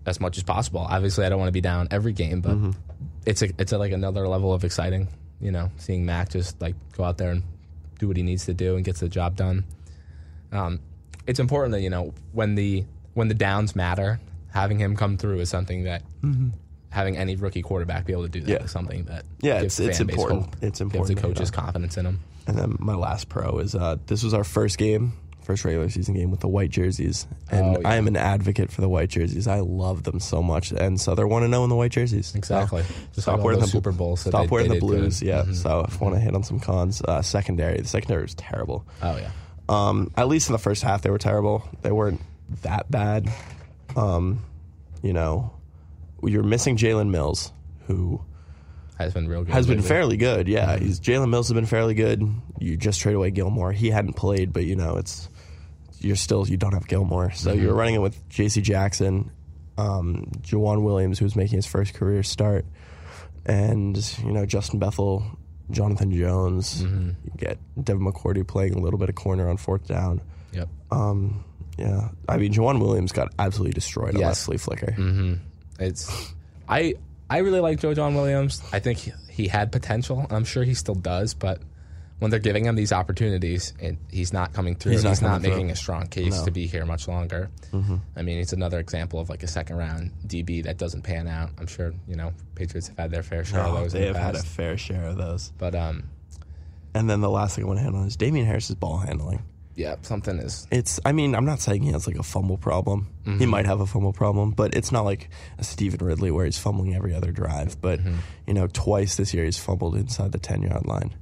[0.06, 0.80] as much as possible.
[0.80, 2.70] Obviously, I don't want to be down every game, but Mm-hmm.
[3.26, 5.08] it's a, it's a, like another level of exciting.
[5.40, 7.42] You know, seeing Mac just like go out there and
[7.98, 9.64] do what he needs to do and gets the job done.
[10.52, 10.80] Um,
[11.26, 12.84] it's important that you know when the
[13.14, 16.02] when the downs matter, having him come through is something that
[16.90, 18.62] having any rookie quarterback be able to do that is Mm-hmm.
[18.62, 18.66] Yeah.
[18.68, 20.40] something that Yeah, gives it's- the it's base important.
[20.44, 22.20] hope, It's gives important the to coaches confidence in him.
[22.46, 25.12] And then my last pro is uh, this was our first game,
[25.42, 27.88] first regular season game with the white jerseys, and Oh, yeah.
[27.88, 29.46] I am an advocate for the white jerseys.
[29.48, 32.34] I love them so much, and so they're one to know in the white jerseys.
[32.34, 32.82] Exactly.
[33.12, 34.80] Just stop like all wearing those the Super Bowls that Stop they- wearing they the
[34.80, 35.00] did good.
[35.00, 35.22] blues.
[35.22, 35.42] Yeah.
[35.42, 35.54] Mhm.
[35.56, 37.80] So if I want to hit on some cons, uh, secondary.
[37.80, 38.86] The secondary was terrible.
[39.02, 39.30] Oh yeah.
[39.68, 41.68] Um, at least in the first half, they were terrible.
[41.82, 42.20] They weren't
[42.62, 43.28] that bad.
[43.96, 44.44] Um,
[45.02, 45.52] you know,
[46.22, 47.52] you're missing Jalen Mills,
[47.86, 48.20] who
[48.98, 49.52] Has been real good.
[49.52, 49.88] has been lately.
[49.88, 50.48] fairly good.
[50.48, 50.84] Yeah, Mm-hmm.
[50.86, 52.22] he's Jalen Mills has been fairly good.
[52.60, 53.72] You just trade away Gilmore.
[53.72, 55.28] He hadn't played, but you know it's
[56.00, 57.62] you're still you don't have Gilmore, so Mm-hmm.
[57.62, 58.60] you're running it with J.C.
[58.60, 59.30] Jackson,
[59.78, 62.64] um, Joejuan Williams, who's making his first career start,
[63.44, 65.24] and you know Justin Bethel,
[65.70, 66.82] Jonathan Jones.
[66.82, 67.08] Mm-hmm.
[67.24, 70.20] You get Devin McCourty playing a little bit of corner on fourth down.
[70.52, 70.68] Yep.
[70.90, 71.44] Um,
[71.78, 74.44] yeah, I mean Joejuan Williams got absolutely destroyed on that Yes.
[74.46, 74.92] flea flicker.
[74.92, 75.34] Mm-hmm.
[75.78, 76.32] It's
[76.68, 76.94] I
[77.28, 78.62] I really like Joejuan Williams.
[78.72, 80.26] I think he, he had potential.
[80.30, 81.60] I'm sure he still does, but
[82.18, 85.34] when they're giving him these opportunities and he's not coming through, He's he's not not,
[85.36, 85.50] coming through.
[85.56, 86.44] making a strong case No.
[86.46, 87.50] to be here much longer.
[87.72, 87.96] Mm-hmm.
[88.16, 91.50] I mean, it's another example of like a second round DB that doesn't pan out.
[91.58, 94.06] I'm sure you know Patriots have had their fair share of Oh, those they the
[94.06, 95.52] have had a fair share of those.
[95.58, 96.04] but um,
[96.94, 99.42] And then the last thing I want to handle is Damien Harris's ball handling.
[99.74, 103.08] yeah, something is It's, I mean, I'm not saying he has like a fumble problem.
[103.26, 103.38] Mm-hmm.
[103.40, 106.56] He might have a fumble problem, but it's not like a Stevan Ridley where he's
[106.56, 107.78] fumbling every other drive.
[107.82, 108.16] But, Mm-hmm.
[108.46, 111.14] you know, twice this year he's fumbled inside the 10 yard line.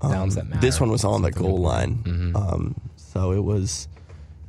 [0.00, 0.56] Downs that matter.
[0.56, 2.32] Um, This one was on the goal line.
[2.34, 3.88] Um, so it was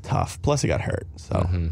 [0.03, 0.41] tough.
[0.41, 1.07] Plus, he got hurt.
[1.17, 1.67] So, Mm-hmm.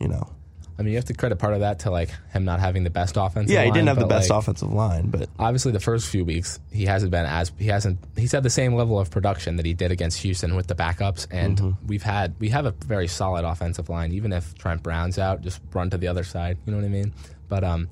[0.00, 0.30] you know.
[0.76, 2.90] I mean, you have to credit part of that to like him not having the
[2.90, 3.54] best offensive.
[3.54, 6.24] Yeah, he line, didn't have the best like, offensive line, but obviously the first few
[6.24, 9.66] weeks he hasn't been as he hasn't he's had the same level of production that
[9.66, 11.86] he did against Houston with the backups and Mm-hmm.
[11.86, 15.60] we've had we have a very solid offensive line even if Trent Brown's out just
[15.72, 17.12] run to the other side you know what I mean
[17.48, 17.88] but um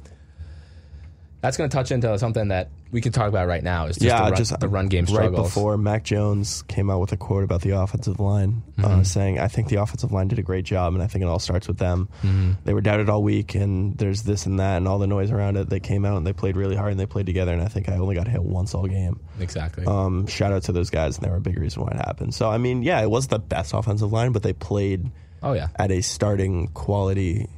[1.42, 4.07] that's going to touch into something that we can talk about right now is just
[4.07, 7.16] yeah, the run, just the run game right before Mac Jones came out with a
[7.16, 9.00] quote about the offensive line, Mm-hmm.
[9.00, 11.28] uh, saying, "I think the offensive line did a great job, and I think it
[11.28, 12.09] all starts with them.
[12.22, 12.52] Mm-hmm.
[12.64, 15.57] They were doubted all week, and there's this and that, and all the noise around
[15.57, 15.68] it.
[15.68, 17.52] They came out and they played really hard, and they played together.
[17.52, 19.20] And I think I only got hit once all game.
[19.40, 21.96] exactly Um, shout out to those guys, and they were a big reason why it
[22.07, 22.35] happened.
[22.35, 25.11] So I mean, yeah, it was the best offensive line, but they played
[25.42, 27.48] oh yeah at a starting quality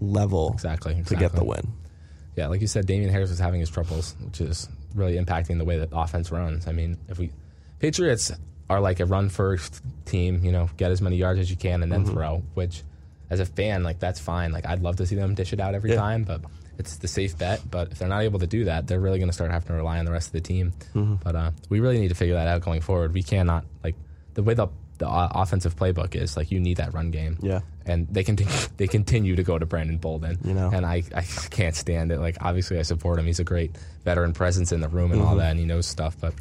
[0.00, 1.72] level Exactly, to get the win.
[2.36, 5.64] Yeah, like you said, Damien Harris was having his troubles, which is really impacting the
[5.64, 6.66] way that offense runs.
[6.66, 7.30] I mean, if we
[7.78, 8.32] Patriots
[8.70, 11.82] are like a run first team, you know, get as many yards as you can
[11.82, 12.12] and then Mm-hmm.
[12.14, 12.82] throw, which
[13.30, 14.52] as a fan, like that's fine.
[14.52, 15.96] Like I'd love to see them dish it out every Yeah.
[15.96, 16.40] time, but
[16.78, 17.60] it's the safe bet.
[17.70, 19.74] But if they're not able to do that, they're really going to start having to
[19.74, 20.72] rely on the rest of the team.
[20.94, 21.14] Mm-hmm.
[21.22, 23.12] But uh, we really need to figure that out going forward.
[23.12, 23.94] We cannot like
[24.34, 24.68] the way the
[25.02, 25.08] the
[25.42, 27.36] offensive playbook is like you need that run game.
[27.42, 27.60] Yeah.
[27.84, 30.38] And they continue they continue to go to Brandon Bolden.
[30.44, 30.70] You know.
[30.72, 32.18] And I, I can't stand it.
[32.20, 33.26] Like obviously I support him.
[33.26, 33.72] He's a great
[34.04, 35.28] veteran presence in the room and Mm-hmm.
[35.30, 36.34] all that and he knows stuff, but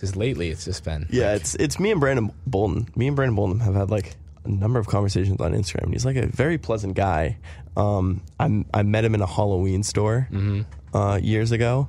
[0.00, 2.88] just lately it's just been Yeah, like, it's it's me and Brandon Bolden.
[2.96, 5.84] Me and Brandon Bolden have had like a number of conversations on Instagram.
[5.84, 7.38] And he's like a very pleasant guy.
[7.76, 10.96] Um, I I met him in a Halloween store Mm-hmm.
[10.96, 11.88] uh, years ago.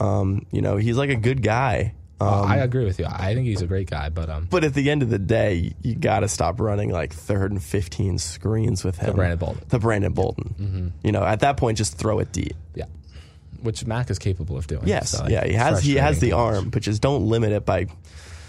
[0.00, 1.94] Um, you know, he's like a good guy.
[2.22, 3.06] Um, I agree with you.
[3.06, 5.72] I think he's a great guy, but um but at the end of the day,
[5.82, 9.10] you got to stop running like third and fifteen screens with him.
[9.10, 9.62] The Brandon Bolden.
[9.68, 10.54] The Brandon Bolden.
[10.60, 10.88] Mm-hmm.
[11.06, 12.54] You know, at that point, just throw it deep.
[12.74, 12.84] yeah.
[13.62, 14.86] Which Mac is capable of doing.
[14.88, 17.64] Yes, so, like, yeah, he has he has the arm, but just don't limit it
[17.64, 17.86] by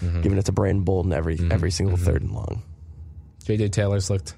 [0.02, 0.20] Mm-hmm.
[0.22, 2.62] giving it to Brandon Bolden every every single third and long.
[3.46, 4.34] JJ Taylor's looked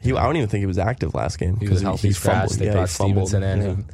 [0.00, 1.56] He, I don't even think he was active last game.
[1.60, 2.34] he was healthy scratch.
[2.48, 2.58] fumbled.
[2.58, 3.28] They Yeah, brought he fumbled.
[3.28, 3.84] Stevenson in.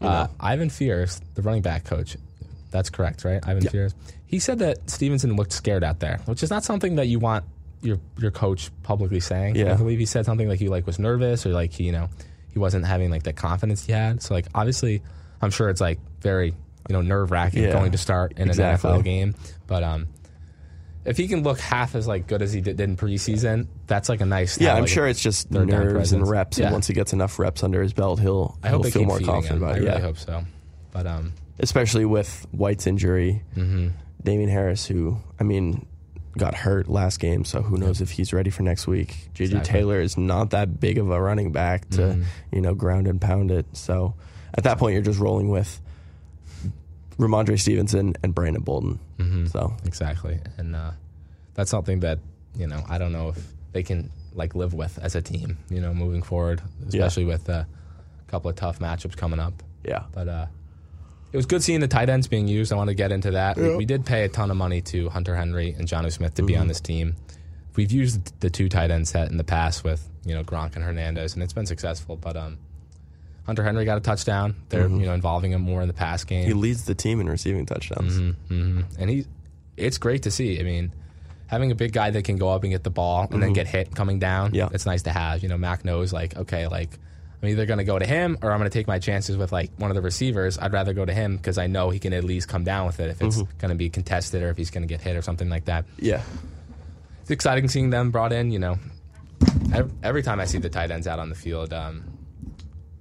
[0.00, 0.06] Yeah.
[0.08, 2.16] Uh, Ivan Fears, the running back coach,
[2.74, 3.40] that's correct, right?
[3.46, 3.94] Ivan Fears.
[4.26, 7.44] He said that Stevenson looked scared out there, which is not something that you want
[7.82, 9.54] your your coach publicly saying.
[9.54, 9.74] Yeah.
[9.74, 12.08] I believe he said something like he like was nervous or like he you know
[12.52, 14.22] he wasn't having like the confidence he had.
[14.22, 15.02] So like obviously,
[15.40, 18.90] I'm sure it's like very you know nerve wracking Yeah, going to start in exactly.
[18.90, 19.34] an NFL game,
[19.68, 20.08] but um.
[21.04, 24.22] If he can look half as like good as he did in preseason, that's like
[24.22, 24.58] a nice.
[24.58, 26.58] Yeah, I'm like, sure it's just nerves and reps.
[26.58, 26.64] Yeah.
[26.66, 29.20] And once he gets enough reps under his belt, he'll I hope he'll feel more
[29.20, 29.62] confident him.
[29.62, 29.80] about I it.
[29.82, 30.44] really yeah, hope so.
[30.92, 33.88] But um, especially with White's injury, Mm-hmm.
[34.22, 35.86] Damien Harris, who I mean
[36.38, 39.08] got hurt last game, so who knows if he's ready for next week.
[39.34, 39.48] JJ Exactly.
[39.58, 39.62] Mm-hmm.
[39.72, 43.50] Taylor is not that big of a running back to you know ground and pound
[43.50, 43.66] it.
[43.74, 44.14] So
[44.54, 45.80] at that point, you're just rolling with
[47.18, 48.98] Rhamondre Stevenson and Brandon Bolden.
[49.18, 49.46] Mm-hmm.
[49.46, 50.92] So exactly, and uh,
[51.54, 52.18] that's something that
[52.56, 55.58] you know I don't know if they can like live with as a team.
[55.70, 57.64] You know, moving forward, especially with uh,
[58.26, 59.62] a couple of tough matchups coming up.
[59.84, 60.46] yeah, But uh,
[61.34, 62.72] it was good seeing the tight ends being used.
[62.72, 63.56] I want to get into that.
[63.56, 66.42] We, we did pay a ton of money to Hunter Henry and Jonnu Smith to
[66.44, 67.16] be on this team.
[67.76, 70.84] We've used the two tight end set in the past with you know Gronk and
[70.84, 72.16] Hernandez, and it's been successful.
[72.16, 72.56] But um,
[73.46, 74.54] Hunter Henry got a touchdown.
[74.68, 76.46] They're you know involving him more in the pass game.
[76.46, 78.16] he leads the team in receiving touchdowns.
[78.48, 79.26] hmm And he,
[79.76, 80.60] it's great to see.
[80.60, 80.92] I mean,
[81.48, 83.66] having a big guy that can go up and get the ball and then get
[83.66, 84.54] hit coming down, Mm-hmm.
[84.56, 84.68] Yeah.
[84.72, 85.42] it's nice to have.
[85.42, 86.90] You know, Mac knows like, okay, like
[87.44, 89.52] I'm either going to go to him or I'm going to take my chances with
[89.52, 90.58] like one of the receivers.
[90.58, 93.00] I'd rather go to him because I know he can at least come down with
[93.00, 93.58] it if it's Mm-hmm.
[93.58, 95.84] going to be contested or if he's going to get hit or something like that.
[95.98, 96.22] Yeah,
[97.20, 98.50] It's exciting seeing them brought in.
[98.50, 98.78] You know,
[100.02, 101.72] every, time I see the tight ends out on the field.
[101.74, 102.04] Um,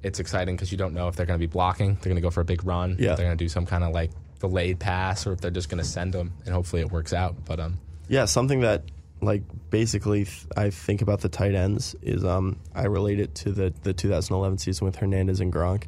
[0.01, 2.21] it's exciting because you don't know if they're going to be blocking, they're going to
[2.21, 3.12] go for a big run, Yeah.
[3.12, 5.69] if they're going to do some kind of like delayed pass, or if they're just
[5.69, 7.36] going to send them, and hopefully it works out.
[7.45, 7.79] But um,
[8.10, 8.84] Yeah, something that
[9.25, 13.51] like basically th- I think about the tight ends is um I relate it to
[13.51, 15.83] the the 2011 season with Hernandez and Gronk.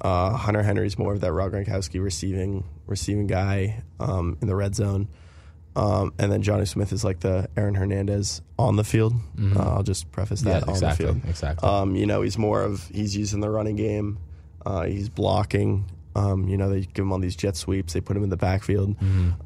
[0.00, 4.74] Uh, Hunter Henry's more of that Rob Gronkowski receiving receiving guy um, in the red
[4.74, 5.08] zone.
[5.76, 9.14] Um, and then Jonnu Smith is like the Aaron Hernandez on the field.
[9.40, 11.24] Uh, I'll just preface that Yeah, on exactly, the field.
[11.28, 11.68] exactly.
[11.68, 14.18] Um, you know, he's more of he's using the running game.
[14.66, 15.84] Uh, he's blocking.
[16.14, 17.92] Um, you know, they give him all these jet sweeps.
[17.92, 18.96] They put him in the backfield.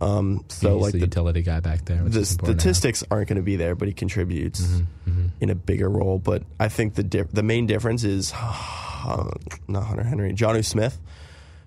[0.00, 2.02] Um, so like the, the, utility guy back there.
[2.02, 6.18] the statistics aren't going to be there, but he contributes Mm-hmm, in a bigger role.
[6.18, 9.30] But I think the di- the main difference is uh,
[9.68, 10.98] not Hunter Henry, Jonnu Smith.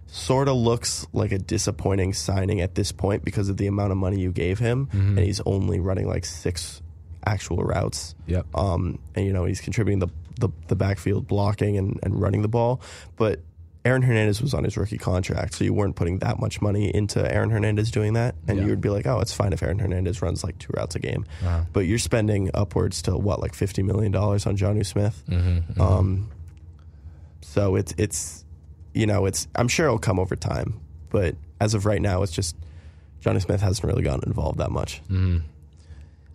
[0.10, 3.98] Sort of looks like a disappointing signing at this point because of the amount of
[3.98, 5.18] money you gave him, Mm-hmm.
[5.18, 6.82] and he's only running like six
[7.26, 8.16] actual routes.
[8.26, 8.48] Yep.
[8.56, 10.08] Um, and you know he's contributing the
[10.40, 12.80] the, the backfield blocking and, and running the ball,
[13.18, 13.42] but
[13.88, 17.20] Aaron Hernandez was on his rookie contract, so you weren't putting that much money into
[17.34, 18.64] Aaron Hernandez doing that, and Yeah.
[18.66, 21.00] you would be like, oh, it's fine if Aaron Hernandez runs like two routes a
[21.00, 21.62] game, Uh-huh.
[21.72, 25.24] but you're spending upwards to what like fifty million dollars on Jonnu Smith.
[25.30, 26.30] Mm-hmm, Um,
[27.42, 28.44] so it's it's
[28.94, 32.32] you know it's I'm sure it'll come over time, but as of right now, it's
[32.34, 32.56] just
[33.24, 35.02] Jonnu Smith hasn't really gotten involved that much.
[35.10, 35.42] Mm.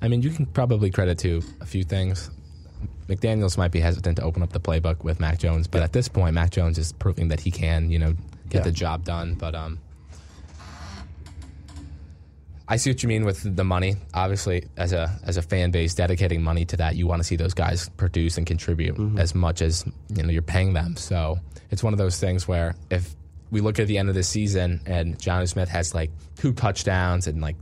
[0.00, 2.30] I mean, you can probably credit to a few things.
[3.08, 6.08] McDaniels might be hesitant to open up the playbook with Mac Jones, but at this
[6.08, 8.14] point, Mac Jones is proving that he can, you know,
[8.48, 8.64] get Yeah.
[8.64, 9.34] the job done.
[9.34, 9.78] But um,
[12.68, 13.96] I see what you mean with the money.
[14.14, 17.36] Obviously, as a as a fan base dedicating money to that, you want to see
[17.36, 20.96] those guys produce and contribute as much as you know you're paying them.
[20.96, 21.38] So
[21.70, 23.14] it's one of those things where if
[23.50, 27.26] we look at the end of the season and Jonnu Smith has like two touchdowns
[27.26, 27.56] and like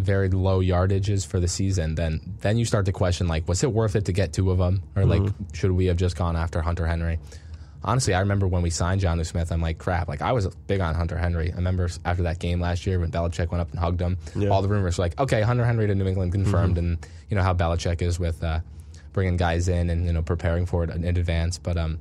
[0.00, 3.72] very low yardages for the season, then then you start to question like, was it
[3.72, 6.60] worth it to get two of them, or like should we have just gone after
[6.62, 7.18] Hunter Henry?
[7.82, 10.06] Honestly, I remember when we signed Jonnu Smith, I'm like, crap.
[10.06, 11.50] Like I was big on Hunter Henry.
[11.50, 14.50] I remember after that game last year when Belichick went up and hugged him, Yeah.
[14.50, 16.98] all the rumors were like, okay, Hunter Henry to New England confirmed, and
[17.30, 18.60] you know how Belichick is with uh,
[19.14, 21.56] bringing guys in and you know preparing for it in advance.
[21.58, 21.98] But um,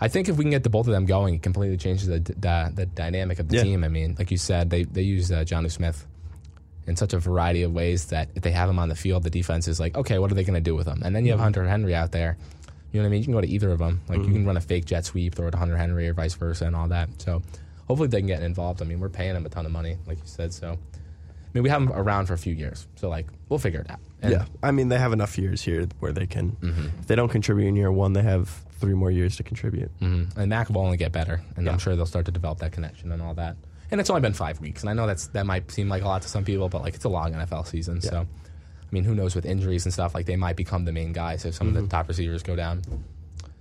[0.00, 2.20] I think if we can get the both of them going, it completely changes the
[2.20, 3.62] the, the dynamic of the Yeah.
[3.64, 3.84] team.
[3.84, 6.06] I mean, like you said, they they use uh, Jonnu Smith
[6.86, 9.30] in such a variety of ways that if they have him on the field, the
[9.30, 11.02] defense is like, okay, what are they going to do with him?
[11.04, 12.36] And then you have Hunter Henry out there.
[12.92, 13.20] You know what I mean?
[13.20, 14.02] You can go to either of them.
[14.08, 16.34] Like you can run a fake jet sweep, throw it to Hunter Henry, or vice
[16.34, 17.08] versa, and all that.
[17.20, 17.42] So
[17.88, 18.82] hopefully they can get involved.
[18.82, 20.52] I mean, we're paying them a ton of money, like you said.
[20.54, 20.76] So I
[21.54, 22.86] mean, we have them around for a few years.
[22.96, 23.98] So like we'll figure it out.
[24.22, 26.52] And yeah, I mean they have enough years here where they can.
[26.52, 26.86] Mm-hmm.
[27.00, 29.90] If they don't contribute in year one, they have three more years to contribute.
[30.00, 30.36] Mhm.
[30.36, 31.72] And Mac will only get better, and Yeah.
[31.72, 33.56] I'm sure they'll start to develop that connection and all that.
[33.94, 36.06] And it's only been five weeks, and I know that's that might seem like a
[36.08, 38.00] lot to some people, but like it's a long NFL season.
[38.00, 40.16] So, I mean, who knows with injuries and stuff?
[40.16, 41.76] Like they might become the main guys if some Mm-hmm.
[41.76, 42.82] of the top receivers go down.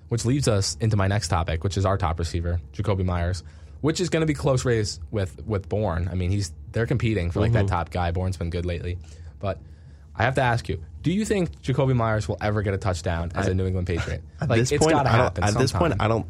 [0.09, 3.43] Which leads us into my next topic, which is our top receiver, Jakobi Meyers,
[3.81, 6.07] which is going to be close race with with Bourne.
[6.11, 7.67] I mean, he's they're competing for like Mm-hmm.
[7.67, 8.09] that top guy.
[8.09, 8.97] Bourne's been good lately,
[9.39, 9.59] but
[10.15, 13.31] I have to ask you: Do you think Jakobi Meyers will ever get a touchdown
[13.35, 14.23] as a New England Patriot?
[14.41, 15.43] At like this it's point, I don't, happen.
[15.43, 15.93] at this point.
[15.99, 16.25] I don't.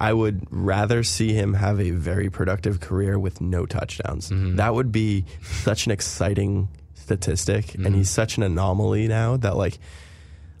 [0.00, 4.30] I would rather see him have a very productive career with no touchdowns.
[4.30, 4.56] Mm-hmm.
[4.56, 7.94] That would be such an exciting statistic, and Mm-hmm.
[7.96, 9.78] he's such an anomaly now that like,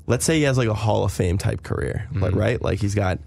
[0.06, 2.38] let's say he has like a Hall of Fame type career, but Mm-hmm.
[2.38, 3.18] right, like he's got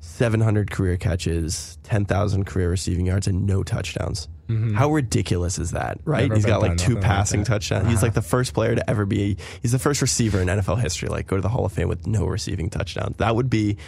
[0.00, 4.28] 700 career catches, 10,000 career receiving yards, and no touchdowns.
[4.74, 6.24] How ridiculous is that, right?
[6.24, 6.28] Mm-hmm.
[6.28, 7.40] Never he's got like two like passing.
[7.40, 7.54] Uh-huh.
[7.54, 7.88] touchdowns.
[7.88, 9.38] He's like the first player to ever be.
[9.62, 12.06] He's the first receiver in NFL history, like go to the Hall of Fame with
[12.06, 13.16] no receiving touchdowns.
[13.16, 13.78] That would be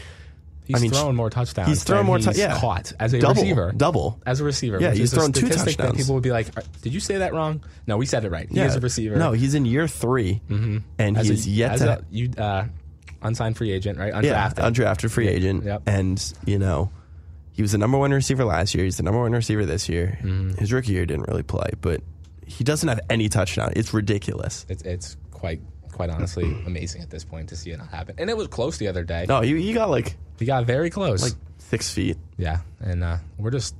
[0.67, 1.69] He's I mean, thrown more touchdowns.
[1.69, 2.59] he's thrown more tou- he's yeah.
[2.59, 3.73] caught as a Double, receiver.
[3.77, 4.19] double.
[4.25, 4.81] as a receiver.
[4.81, 5.97] Yeah, he's thrown two touchdowns.
[5.97, 8.49] people would be like, "Are- "Did you say that wrong?" No, we said it right.
[8.49, 9.17] He yeah, is a receiver.
[9.17, 10.83] No, he's in year 3 Mhm.
[10.99, 11.99] and as he's a, yet to.
[11.99, 12.65] a, you uh,
[13.23, 14.25] unsigned free agent, right?
[14.25, 14.73] yeah, Undrafted.
[14.75, 15.83] undrafted free agent, Yep.
[15.87, 16.91] and you know.
[17.53, 18.83] He was the number one receiver last year.
[18.85, 20.19] He's the number one receiver this year.
[20.23, 20.57] Mm-hmm.
[20.59, 22.01] His rookie year didn't really play, but
[22.47, 23.73] he doesn't have any touchdown.
[23.77, 24.67] It's ridiculous.
[24.69, 25.61] it's it's quite
[25.95, 28.17] quite honestly amazing at this point to see it not happen.
[28.19, 29.27] And it was close the other day.
[29.29, 31.23] No, he, he got like He got very close.
[31.23, 32.19] like six feet.
[32.37, 33.75] yeah, and uh, we're just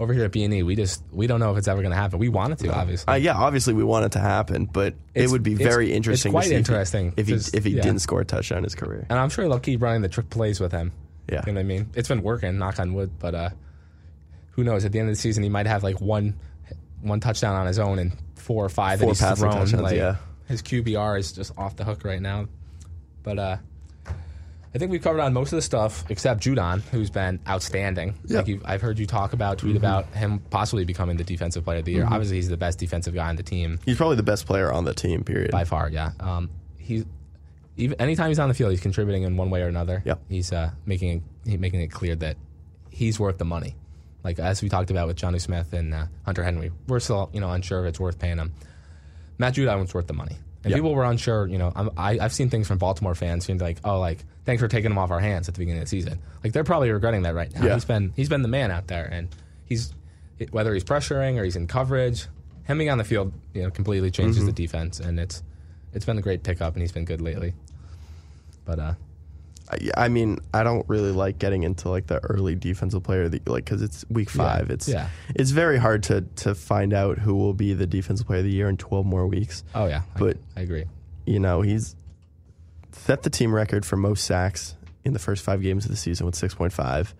[0.00, 0.62] over here at B and E.
[0.62, 2.18] We just we don't know if it's ever going to happen.
[2.18, 3.12] We want it to, obviously.
[3.12, 6.32] Uh, yeah, obviously we want it to happen, but it would be very it's interesting.
[6.32, 7.82] quite to see if he- interesting, if he if he yeah.
[7.82, 9.06] didn't score a touchdown in his career.
[9.10, 10.92] and I'm sure they'll keep running the trick plays with him.
[11.30, 11.42] Yeah.
[11.46, 11.90] You know what I mean?
[11.94, 13.50] It's been working, knock on wood, but uh,
[14.52, 14.84] who knows?
[14.84, 16.38] At the end of the season, he might have like one
[17.02, 19.82] one touchdown on his own and four or five Four that he's thrown.
[19.82, 20.16] like, yeah.
[20.48, 22.46] His QBR is just off the hook right now.
[23.22, 23.56] But uh,
[24.74, 28.14] I think we've covered on most of the stuff except Judon, who's been outstanding.
[28.24, 28.38] Yeah.
[28.38, 31.78] Like you've, I've heard you talk about, tweet about him possibly becoming the defensive player
[31.80, 32.06] of the year.
[32.06, 34.84] Obviously, he's the best defensive guy on the team He's probably the best player on
[34.84, 35.24] the team.
[35.24, 35.50] Period.
[35.50, 35.88] by far.
[35.90, 36.12] Yeah.
[36.20, 37.04] Um, he's
[37.76, 40.02] even anytime he's on the field, he's contributing in one way or another.
[40.04, 40.20] Yep.
[40.28, 42.36] He's uh, making it, making it clear that
[42.90, 43.76] he's worth the money.
[44.24, 47.40] Like as we talked about with Jonnu Smith and uh, Hunter Henry, we're still you
[47.40, 48.52] know unsure if it's worth paying him.
[49.38, 50.76] Matt Judon was worth the money, and Yep.
[50.78, 51.46] people were unsure.
[51.46, 54.60] You know, I'm, I, I've seen things from Baltimore fans being like, "Oh, like thanks
[54.60, 56.90] for taking him off our hands at the beginning of the season." Like they're probably
[56.90, 57.64] regretting that right now.
[57.64, 57.74] Yeah.
[57.74, 59.28] He's been he's been the man out there, and
[59.64, 59.94] he's
[60.50, 62.26] whether he's pressuring or he's in coverage,
[62.64, 64.46] him being on the field, you know, completely changes Mm-hmm.
[64.46, 65.42] the defense, and it's
[65.94, 67.54] it's been a great pickup, and he's been good lately.
[68.64, 68.94] But uh,
[69.70, 73.40] I, I mean, I don't really like getting into like the early defensive player the
[73.46, 74.70] like because it's week five.
[74.70, 75.08] It's yeah.
[75.34, 78.52] it's very hard to to find out who will be the defensive player of the
[78.52, 79.64] year in twelve more weeks.
[79.74, 80.84] Oh yeah, But- I, agree.
[81.26, 81.94] You know, he's
[82.92, 86.24] set the team record for most sacks in the first five games of the season
[86.26, 87.14] with six point five.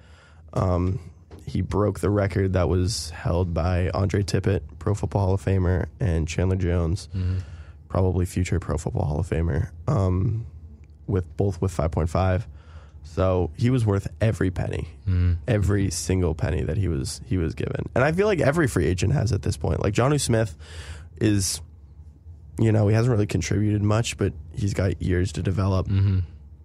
[0.55, 0.99] Um,
[1.47, 5.87] he broke the record that was held by Andre Tippett, Pro Football Hall of Famer,
[6.01, 7.09] and Chandler Jones,
[7.89, 10.47] probably future Pro Football Hall of Famer, um,
[11.09, 12.45] with both with 5.5.
[13.05, 14.89] So he was worth every penny,
[15.49, 17.89] every single penny that he was he was given.
[17.95, 19.83] And I feel like every free agent has at this point.
[19.83, 20.57] Like Jonnu Smith
[21.21, 21.61] is,
[22.59, 25.89] you know, he hasn't really contributed much, but he's got years to develop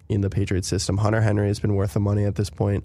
[0.10, 0.98] in the Patriot system.
[0.98, 2.84] Hunter Henry has been worth the money at this point.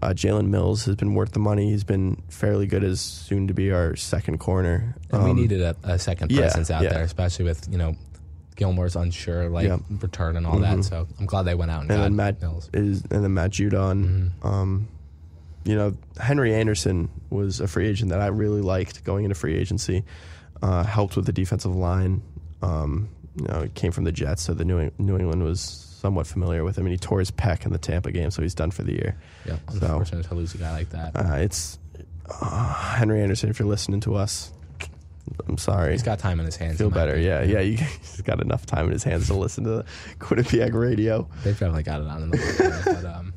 [0.00, 1.70] Uh, Jalen Mills has been worth the money.
[1.70, 4.96] He's been fairly good as soon to be our second corner.
[5.10, 6.90] And we Um, needed a, a second yeah, presence out yeah.
[6.94, 7.96] there, especially with you know
[8.56, 9.78] Gilmore's unsure like Yeah.
[10.00, 10.84] return and all that.
[10.84, 12.70] So I'm glad they went out and, and got then Matt Mills.
[12.72, 14.04] is and then Matt Judon.
[14.40, 14.46] Mm-hmm.
[14.46, 14.88] Um,
[15.64, 19.56] you know, Henry Anderson was a free agent that I really liked going into free
[19.56, 20.04] agency.
[20.62, 22.22] Uh, helped with the defensive line.
[22.62, 25.60] Um, you know, he came from the Jets, so the New, Eng- New England was
[25.60, 28.54] somewhat familiar with him, and he tore his pec in the Tampa game, so he's
[28.54, 29.16] done for the year.
[29.46, 31.16] Yeah, unfortunate to lose a guy like that.
[31.16, 31.78] Uh, it's
[32.40, 33.50] uh, Henry Anderson.
[33.50, 34.52] If you're listening to us,
[35.48, 35.92] I'm sorry.
[35.92, 36.78] He's got time in his hands.
[36.78, 37.60] Feel better, yeah, yeah.
[37.60, 39.84] You, he's got enough time in his hands to listen to the
[40.18, 41.28] Quinnipiac radio.
[41.42, 43.34] They've probably got it on in the but um,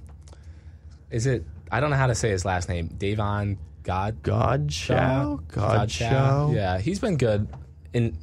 [1.10, 1.46] is it?
[1.72, 2.88] I don't know how to say his last name.
[2.98, 6.54] Davon God Godchow, Godchow.
[6.54, 7.48] Yeah, he's been good.
[7.94, 8.18] And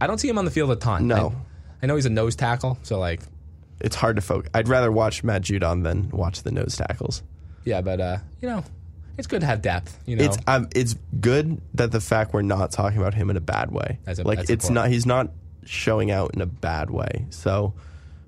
[0.00, 1.06] I don't see him on the field a ton.
[1.06, 1.34] No.
[1.82, 3.20] I, I know he's a nose tackle, so like,
[3.80, 4.50] It's hard to focus.
[4.54, 7.22] I'd rather watch Matt Judon than watch the nose tackles.
[7.64, 8.64] yeah, but uh, you know,
[9.20, 9.96] it's good to have depth.
[10.06, 13.36] You know, It's um, it's good that the fact we're not talking about him in
[13.36, 13.98] a bad way.
[14.04, 14.74] That's a- like that's it's important.
[14.86, 14.92] not.
[14.92, 15.30] He's not
[15.64, 17.26] showing out in a bad way.
[17.30, 17.74] So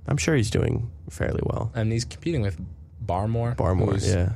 [0.07, 1.73] I'm sure he's doing fairly well.
[1.75, 2.57] and he's competing with
[3.05, 3.57] Barmore.
[3.57, 4.33] Barmore, yeah,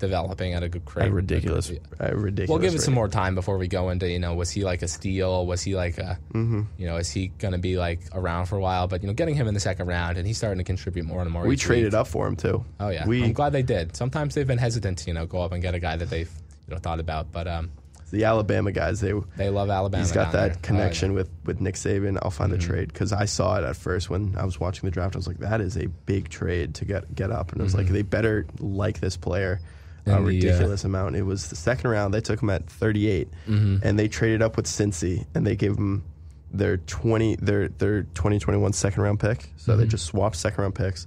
[0.00, 1.06] developing at a good rate.
[1.08, 1.70] a ridiculous,
[2.00, 2.48] ridiculous.
[2.48, 4.82] We'll give it some more time before we go into you know was he like
[4.82, 5.46] a steal?
[5.46, 6.62] Was he like a Mm-hmm.
[6.78, 8.88] you know is he going to be like around for a while?
[8.88, 11.22] But you know getting him in the second round and he's starting to contribute more
[11.22, 11.46] and more.
[11.46, 12.00] We traded week.
[12.00, 12.64] up for him too.
[12.80, 13.94] Oh yeah, we I'm glad they did.
[13.94, 16.30] Sometimes they've been hesitant to you know go up and get a guy that they've
[16.66, 17.70] you know thought about, but um
[18.12, 18.98] the Alabama guys.
[19.00, 20.02] They they love Alabama.
[20.02, 20.62] he's got that there.
[20.62, 22.18] connection Oh, with with Nick Saban.
[22.22, 22.60] I'll find Mm-hmm.
[22.60, 25.14] the trade because I saw it at first when I was watching the draft.
[25.14, 27.74] I was like, that is a big trade to get get up, and I was
[27.76, 29.60] like, they better like this player.
[30.06, 30.10] A Mm-hmm.
[30.10, 31.16] The, uh, ridiculous amount.
[31.16, 32.14] It was the second round.
[32.14, 33.76] They took him at 38, Mm-hmm.
[33.86, 36.04] and they traded up with Cincy, and they gave him
[36.52, 39.50] their 20 their their 2021 second round pick.
[39.56, 39.80] So Mm-hmm.
[39.82, 41.06] they just swapped second round picks,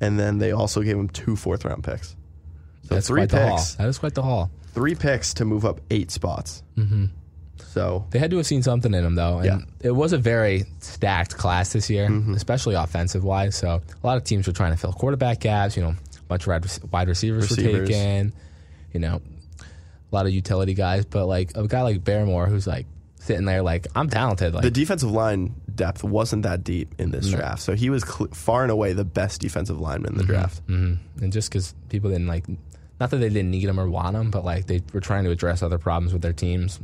[0.00, 2.16] and then they also gave him two fourth round picks.
[2.88, 3.56] So That's three quite the haul.
[3.58, 4.50] picks, That is quite the haul.
[4.74, 6.62] three picks to move up eight spots.
[6.76, 7.06] Mm-hmm.
[7.58, 9.58] So They had to have seen something in him though, and Yeah.
[9.80, 12.34] it was a very stacked class this year, Mm-hmm.
[12.34, 13.54] especially offensive wise.
[13.56, 15.76] So a lot of teams were trying to fill quarterback gaps.
[15.76, 15.94] You know,
[16.32, 17.80] bunch of wide, receivers, Receivers.
[17.80, 18.32] were taken.
[18.92, 19.20] You know,
[19.60, 22.86] a lot of utility guys, but like a guy like Barmore who's like
[23.20, 24.52] sitting there like I'm talented.
[24.54, 27.38] Like the defensive line depth wasn't that deep in this No.
[27.38, 27.62] draft.
[27.62, 30.60] So he was cl- far and away the best defensive lineman in the draft.
[30.66, 32.44] hmm And just because people didn't like,
[33.00, 35.30] not that they didn't need him or want him, but like they were trying to
[35.30, 36.78] address other problems with their teams.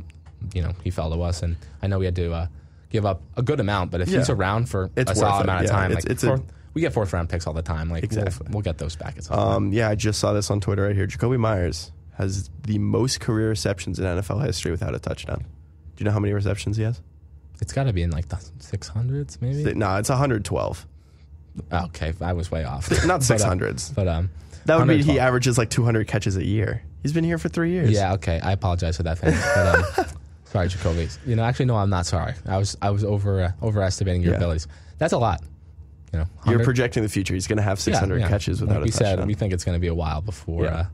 [0.53, 2.47] You know, he fell to us, and I know we had to uh,
[2.89, 3.91] give up a good amount.
[3.91, 5.43] But if he's around for It's a solid it.
[5.43, 6.43] amount of Yeah, time, it's- like it's a- fourth,
[6.79, 7.89] we get fourth round picks all the time.
[7.89, 8.47] Like we'll- Exactly.
[8.51, 9.49] we'll, get those back at some point.
[9.49, 11.07] Um, yeah, I just saw this on Twitter right here.
[11.07, 15.39] Jakobi Meyers has the most career receptions in NFL history without a touchdown.
[15.39, 17.01] Do you know how many receptions he has?
[17.61, 19.73] It's got to be in like the six hundreds, maybe.
[19.73, 20.87] No, it's 112.
[21.73, 22.89] okay, I was way off.
[23.05, 23.93] Not But, uh, 600s.
[23.95, 24.29] but um,
[24.65, 26.83] that would mean he averages like 200 catches a year.
[27.03, 27.91] He's been here for three years.
[27.91, 28.39] Yeah, okay.
[28.41, 29.33] I apologize for that, fan.
[29.55, 31.07] But, um, sorry, Jacoby.
[31.25, 32.33] You know, actually, no, I'm not sorry.
[32.45, 34.37] I was I was over uh, overestimating your Yeah.
[34.37, 34.67] abilities.
[34.97, 35.41] That's a lot.
[36.13, 37.33] You know, You're projecting the future.
[37.33, 38.29] He's going to have 600 Yeah, yeah.
[38.29, 39.17] catches without like we a touchdown.
[39.19, 40.75] said, we think it's going to be a while before Yeah.
[40.75, 40.85] uh,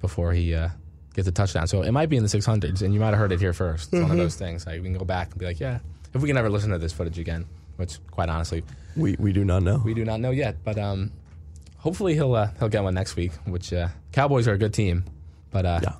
[0.00, 0.68] before he uh,
[1.14, 1.66] gets a touchdown.
[1.66, 3.84] So it might be in the 600s, and you might have heard it here first.
[3.88, 4.02] It's Mm-hmm.
[4.02, 4.66] one of those things.
[4.66, 5.78] Like we can go back and be like, yeah,
[6.14, 7.46] if we can ever listen to this footage again,
[7.76, 8.62] which quite honestly
[8.96, 9.80] we, we do not know.
[9.84, 10.56] we do not know yet.
[10.64, 11.12] But um,
[11.78, 13.32] hopefully he'll uh, he'll get one next week.
[13.46, 15.04] Which uh, Cowboys are a good team,
[15.50, 15.92] but uh, Yeah.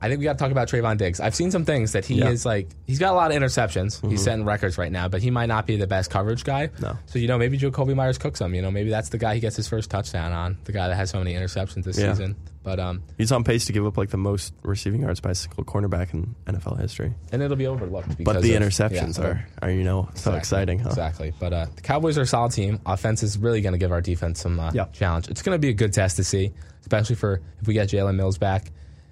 [0.00, 1.18] I think we got to talk about Trevon Diggs.
[1.20, 2.24] I've seen some things that he Yeah.
[2.26, 2.32] Mm-hmm.
[2.34, 2.68] is like.
[2.86, 4.08] He's got a lot of interceptions.
[4.08, 6.70] He's setting records right now, but he might not be the best coverage guy.
[6.80, 6.96] No.
[7.06, 8.54] So you know, maybe Jakobi Meyers cooks him.
[8.54, 10.58] You know, maybe that's the guy he gets his first touchdown on.
[10.64, 12.12] The guy that has so many interceptions this Yeah.
[12.12, 12.36] season.
[12.62, 15.34] But um, He's on pace to give up like the most receiving yards by a
[15.34, 17.14] single cornerback in NFL history.
[17.32, 18.16] and it'll be overlooked.
[18.18, 20.38] Because But the of- interceptions yeah, are, are, you know, so Exactly.
[20.38, 20.88] exciting, huh?
[20.90, 21.32] Exactly.
[21.40, 22.78] But uh, the Cowboys are a solid team.
[22.84, 25.28] Offense is really going to give our defense some uh, challenge.
[25.28, 28.16] It's going to be a good test to see, especially for if we get Jalen
[28.16, 28.70] Mills back.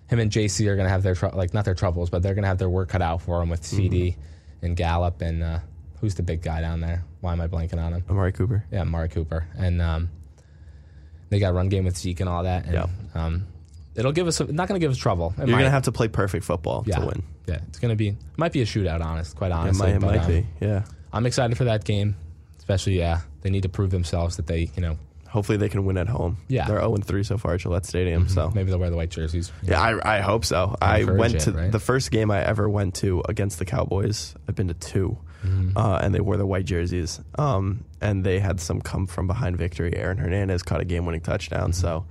[0.08, 2.34] Him and JC are going to have their trou- like not their troubles, but they're
[2.34, 4.66] going to have their work cut out for them with CD Mm-hmm.
[4.66, 5.58] and Gallup and uh,
[6.00, 7.04] who's the big guy down there?
[7.20, 8.04] Why am I blanking on him?
[8.08, 8.64] Amari Cooper.
[8.70, 9.46] Yeah, Mark Cooper.
[9.58, 10.10] And um,
[11.30, 12.64] They got run game with Zeke and all that.
[12.66, 12.86] And, Yeah.
[13.14, 13.46] Um,
[13.96, 15.32] it'll give us not going to give us trouble.
[15.36, 15.58] It You're might.
[15.62, 17.22] gonna have to play perfect football yeah, to win.
[17.46, 19.00] Yeah, it's going to be might be a shootout.
[19.04, 20.46] Honest, quite It honestly, might, it might um, be.
[20.60, 20.84] Yeah.
[21.12, 22.16] I'm excited for that game,
[22.58, 23.20] especially yeah.
[23.42, 24.98] They need to prove themselves that they you know
[25.36, 26.38] Hopefully they can win at home.
[26.48, 26.66] Yeah.
[26.66, 28.26] They're 0 3 so far at Gillette Stadium.
[28.26, 29.52] So maybe they'll wear the white jerseys.
[29.62, 30.74] Yeah, I, I hope so.
[30.80, 31.70] I went it, to right?
[31.70, 34.34] the first game I ever went to against the Cowboys.
[34.48, 35.76] I've been to 2 Mm-hmm.
[35.76, 37.20] uh, and they wore the white jerseys.
[37.38, 39.94] Um, and they had some come from behind victory.
[39.94, 41.70] Aaron Hernandez caught a game winning touchdown.
[41.70, 41.80] Mm-hmm.
[41.82, 42.06] So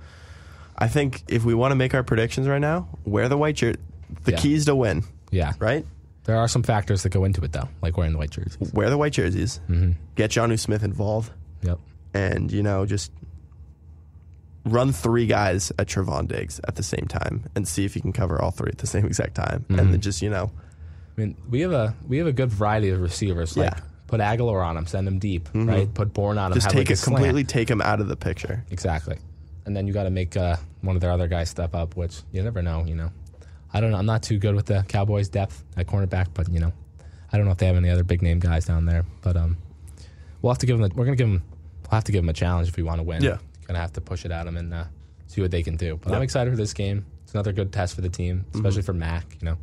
[0.78, 3.78] I think if we want to make our predictions right now, wear the white jersey.
[4.24, 4.38] The Yeah.
[4.38, 5.02] keys to win,
[5.32, 5.52] yeah.
[5.58, 5.84] right?
[6.24, 8.72] There are some factors that go into it though, like wearing the white jerseys.
[8.72, 9.60] Wear the white jerseys.
[9.68, 9.92] Mm-hmm.
[10.14, 11.30] Get Jonnu Smith involved,
[11.62, 11.78] Yep.
[12.16, 13.12] And you know just
[14.64, 18.12] run three guys at Trevon Diggs at the same time, and see if you can
[18.12, 19.78] cover all three at the same exact time, Mm-hmm.
[19.78, 20.50] and then just you know
[21.16, 23.56] I mean, we have a we have a good variety of receivers.
[23.56, 23.80] Like Yeah.
[24.06, 25.92] put Agholor on him, send him deep, right?
[25.92, 28.16] Put Bourne on him, just have take like it completely take him out of the
[28.16, 28.64] picture.
[28.70, 29.16] Exactly.
[29.64, 32.20] And then you got to make uh, one of their other guys step up, which
[32.30, 32.84] you never know.
[32.84, 33.10] You know,
[33.74, 33.96] I don't know.
[33.98, 36.72] I'm not too good with the Cowboys' depth at cornerback, but you know,
[37.32, 39.04] I don't know if they have any other big name guys down there.
[39.22, 39.56] But um,
[40.42, 40.88] we'll have to give them.
[40.90, 41.42] A, we're gonna give them.
[41.90, 43.22] We'll have to give them a challenge if we want to win.
[43.22, 43.38] Yeah.
[43.66, 44.84] gonna have to push it at them and uh,
[45.26, 45.98] see what they can do.
[46.02, 47.04] But I'm excited for this game.
[47.24, 48.86] It's another good test for the team, especially Mm-hmm.
[48.86, 49.24] for Mac.
[49.40, 49.56] You know,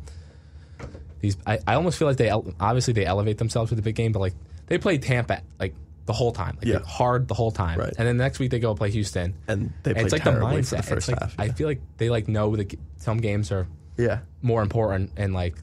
[1.20, 4.12] these I, I almost feel like they obviously they elevate themselves with the big game,
[4.12, 4.34] but like
[4.66, 5.74] they play Tampa like
[6.06, 6.80] the whole time, like Yeah.
[6.80, 7.94] hard the whole time, Right.
[7.96, 10.68] and then next week they go play Houston, And they and it's like the mindset.
[10.68, 11.34] for the first it's like, half.
[11.40, 13.66] I feel like they like know that some games are
[13.96, 15.54] yeah, more important, and like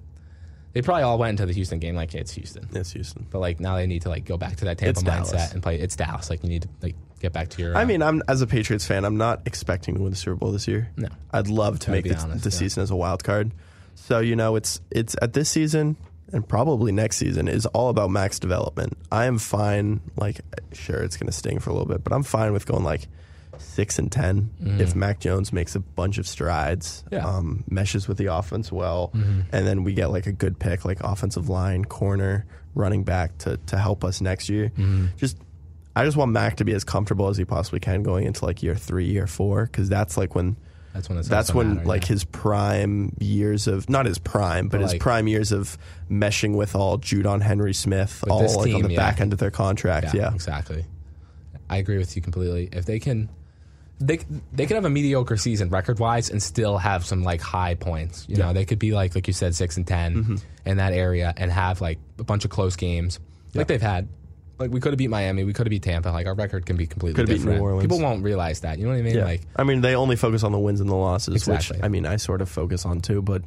[0.74, 3.26] they probably all went into the Houston game like it's Houston, it's Houston.
[3.30, 5.52] but like now they need to like go back to that Tampa It's mindset Dallas.
[5.54, 5.80] and play.
[5.80, 6.30] It's Dallas.
[6.30, 7.78] Like you need to like get back to your.
[7.78, 10.36] I uh, mean, I'm as a Patriots fan, I'm not expecting to win the Super
[10.36, 10.92] Bowl this year.
[10.98, 11.10] No.
[11.32, 12.58] I'd love to Gotta make be the, honest, the yeah.
[12.58, 13.52] season as a wild card.
[13.96, 15.98] So you know, it's it's at this season
[16.34, 18.98] and probably next season is all about max development.
[19.12, 20.02] I am fine.
[20.16, 20.42] Like,
[20.72, 23.08] sure, it's going to sting for a little bit, but I'm fine with going like
[23.62, 27.04] six and 10 if Mac Jones makes a bunch of strides.
[27.12, 27.26] Yeah.
[27.26, 29.42] um, meshes with the offense well, Mm-hmm.
[29.52, 32.46] and then we get like a good pick, like offensive line, corner,
[32.76, 34.70] running back to to help us next year.
[34.70, 35.08] Mm-hmm.
[35.18, 35.38] Just
[35.96, 38.64] I just want Mac to be as comfortable as he possibly can going into like
[38.64, 40.56] year three, year four, because that's like when
[40.94, 42.08] that's when that's when matter, like yeah.
[42.10, 45.78] his prime years of not his prime, but, But, his like- prime years of
[46.10, 48.98] meshing with all Judon Henry Smith, all like on the yeah.
[48.98, 50.14] back end of their contract.
[50.14, 50.86] Yeah, exactly.
[51.70, 52.68] I agree with you completely.
[52.74, 53.30] If they can,
[54.02, 54.20] they
[54.52, 58.26] they could have a mediocre season record wise and still have some like high points.
[58.28, 60.36] You know, they could be like like you said six and 10 Mm-hmm.
[60.66, 63.20] in that area and have like a bunch of close games
[63.54, 64.08] like they've had.
[64.60, 66.10] Like we could have beat Miami, we could have beat Tampa.
[66.10, 67.62] Like our record can be completely Could have beat New different.
[67.64, 67.84] Orleans.
[67.84, 68.78] People won't realize that.
[68.78, 69.16] You know what I mean?
[69.16, 69.24] Yeah.
[69.26, 71.78] Like I mean, they only focus on the wins and the losses, Exactly.
[71.78, 73.22] which I mean, I sort of focus on too.
[73.24, 73.42] But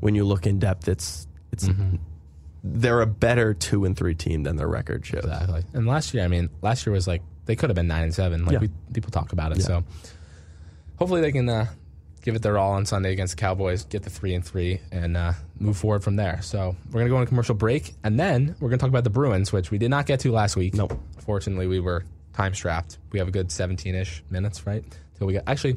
[0.00, 1.96] when you look in depth, it's it's Mm-hmm.
[2.64, 5.24] they're a better two and three team than their record shows.
[5.24, 5.62] Exactly.
[5.72, 8.14] And last year, I mean, last year was like they could have been nine and
[8.14, 8.44] seven.
[8.44, 8.58] Like Yeah.
[8.60, 9.58] we, people talk about it.
[9.58, 9.64] Yeah.
[9.64, 9.84] So
[10.98, 11.66] hopefully they can uh,
[12.22, 15.16] give it their all on Sunday against the Cowboys, get the three and three, and
[15.16, 16.40] uh, move forward from there.
[16.42, 19.10] So we're gonna go on a commercial break, and then we're gonna talk about the
[19.10, 20.74] Bruins, which we did not get to last week.
[20.74, 20.98] Nope.
[21.18, 22.98] Fortunately, we were time strapped.
[23.12, 24.84] We have a good seventeen ish minutes, right?
[25.18, 25.76] Till we got actually.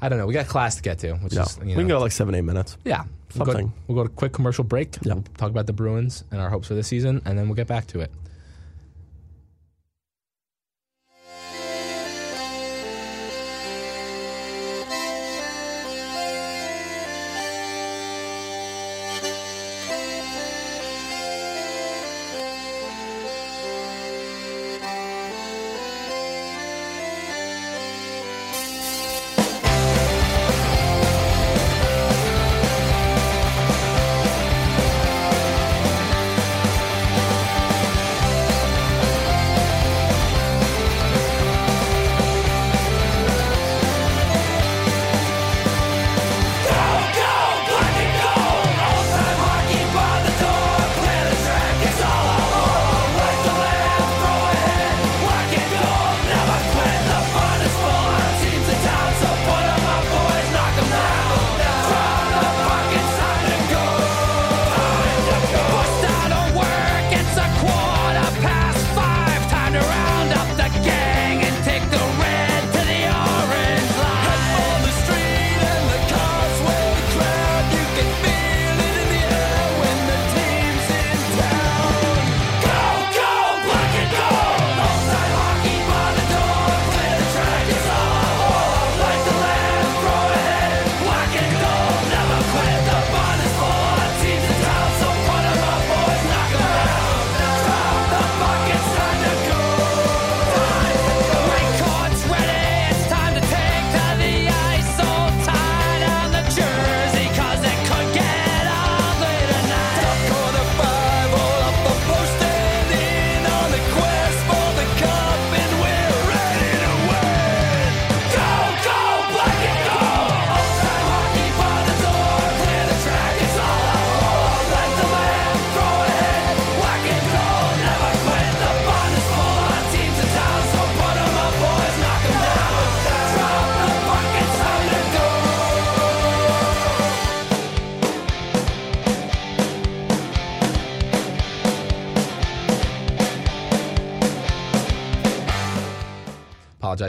[0.00, 0.26] I don't know.
[0.26, 2.34] We got class to get to, which No, is you we can go like seven,
[2.34, 2.76] eight minutes.
[2.84, 3.04] yeah.
[3.36, 3.72] We'll go, Something.
[3.86, 4.96] we'll go to a quick commercial break.
[5.00, 5.14] Yeah.
[5.14, 7.68] We'll talk about the Bruins and our hopes for this season, and then we'll get
[7.68, 8.10] back to it.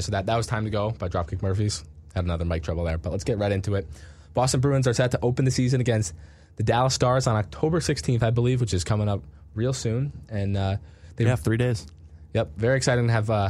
[0.04, 0.26] Apologize for that.
[0.26, 1.84] That was Time to Go by Dropkick Murphys.
[2.16, 3.88] Had another mic trouble there, but let's get right into it.
[4.34, 6.14] Boston Bruins are set to open the season against
[6.58, 9.22] the Dallas Stars on October 16th, I believe, which is coming up
[9.56, 10.12] real soon.
[10.30, 10.78] And uh,
[11.16, 11.88] they, Yeah, three days.
[12.34, 13.50] yep, very exciting to have uh,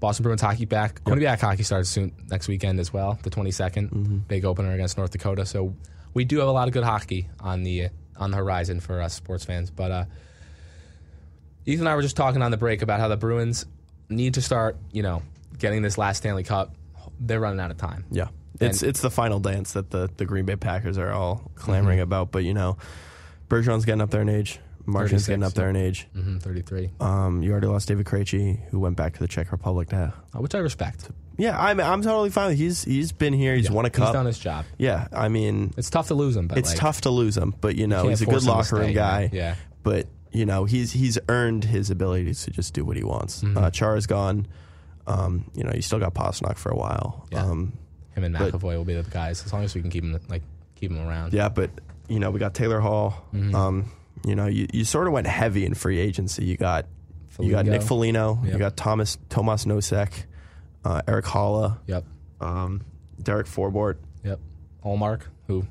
[0.00, 1.02] Boston Bruins hockey back.
[1.04, 5.46] Quinnipiac hockey starts soon next weekend as well, the 22nd, big opener against North Dakota.
[5.46, 5.74] So
[6.12, 9.14] we do have a lot of good hockey on the on the horizon for us
[9.14, 9.70] sports fans.
[9.70, 10.04] But uh,
[11.66, 13.66] Ethan and I were just talking on the break about how the Bruins
[14.08, 15.22] need to start, you know,
[15.58, 16.74] getting this last Stanley Cup.
[17.20, 18.04] They're running out of time.
[18.10, 18.28] Yeah.
[18.60, 22.00] It's And- it's the final dance that the, the Green Bay Packers are all clamoring
[22.00, 22.30] about.
[22.32, 22.76] But, you know,
[23.48, 24.58] Bergeron's getting up there in age.
[24.88, 26.06] Marchand's getting 36, up there in age.
[26.12, 29.90] hmm 33, Um, you already lost David Krejci, who went back to the Czech Republic
[29.90, 30.12] now.
[30.34, 31.10] uh, which I respect.
[31.36, 32.50] Yeah, I'm I'm totally fine.
[32.50, 33.56] with- He's he's been here.
[33.56, 34.12] He's Yeah, won a He's cup.
[34.12, 34.64] done his job.
[34.78, 37.52] yeah, I mean, It's tough to lose him, but it's like, tough to lose him,
[37.60, 39.28] but you know can't he's a good locker room guy.
[39.32, 39.56] yeah.
[39.82, 43.42] but you know he's he's earned his ability to just do what he wants.
[43.42, 43.58] Mm-hmm.
[43.58, 44.46] Uh, Chara's gone.
[45.06, 47.26] Um, you know you still got Pastrnak for a while.
[47.30, 47.42] Yeah.
[47.44, 47.72] Um,
[48.14, 50.18] Him and but- McAvoy will be the guys as long as we can keep him
[50.28, 50.42] like
[50.74, 51.32] keep him around.
[51.32, 51.70] yeah, but
[52.08, 53.24] you know we got Taylor Hall.
[53.34, 53.54] Mm-hmm.
[53.54, 53.92] Um,
[54.24, 56.44] you know you, you sort of went heavy in free agency.
[56.44, 56.86] You got
[57.38, 58.38] you got Nick Foligno.
[58.44, 58.52] Yep.
[58.52, 60.10] You got Thomas Tomas Nosek,
[60.84, 62.04] uh, Erik Haula, Yep.
[62.40, 62.84] um,
[63.22, 63.96] Derek Forbort.
[64.24, 64.40] Yep.
[64.84, 65.66] Ullmark, who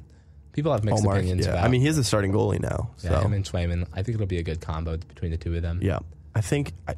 [0.54, 1.54] people have mixed Ullmark, opinions yeah.
[1.54, 1.66] about.
[1.66, 2.92] I mean, he's a starting goalie now.
[3.04, 3.88] yeah, so him and Swayman.
[3.94, 5.80] I think it'll be a good combo between the two of them.
[5.82, 6.00] Yeah,
[6.36, 6.96] I think I,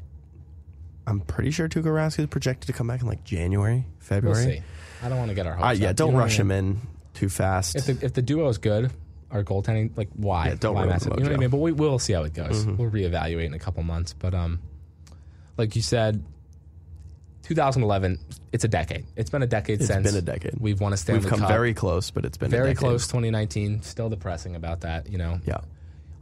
[1.07, 4.45] I'm pretty sure Tuukka Rask is projected to come back in like January, February.
[4.45, 4.61] We'll see.
[5.03, 5.95] I don't want to get our hopes Uh, yeah, up.
[5.95, 6.81] don't You know rush I him in
[7.13, 7.75] too fast.
[7.77, 8.91] If the if the duo is good,
[9.31, 10.49] our goaltending like why?
[10.49, 11.13] Yeah, don't why mess it?
[11.13, 11.31] You know what I.
[11.33, 11.39] Mm-hmm.
[11.41, 11.49] mean?
[11.49, 12.65] But we will see how it goes.
[12.65, 14.13] We'll reevaluate in a couple months.
[14.13, 14.59] But um,
[15.57, 16.23] like you said,
[17.43, 18.19] 2011.
[18.51, 19.05] It's a decade.
[19.15, 20.59] It's been a decade It's since It's been a decade.
[20.59, 21.49] We've won a Stanley We've come Cup.
[21.49, 23.07] very close, but it's been a very close.
[23.07, 23.81] 2019.
[23.83, 25.09] Still depressing about that.
[25.09, 25.39] You know.
[25.45, 25.57] Yeah,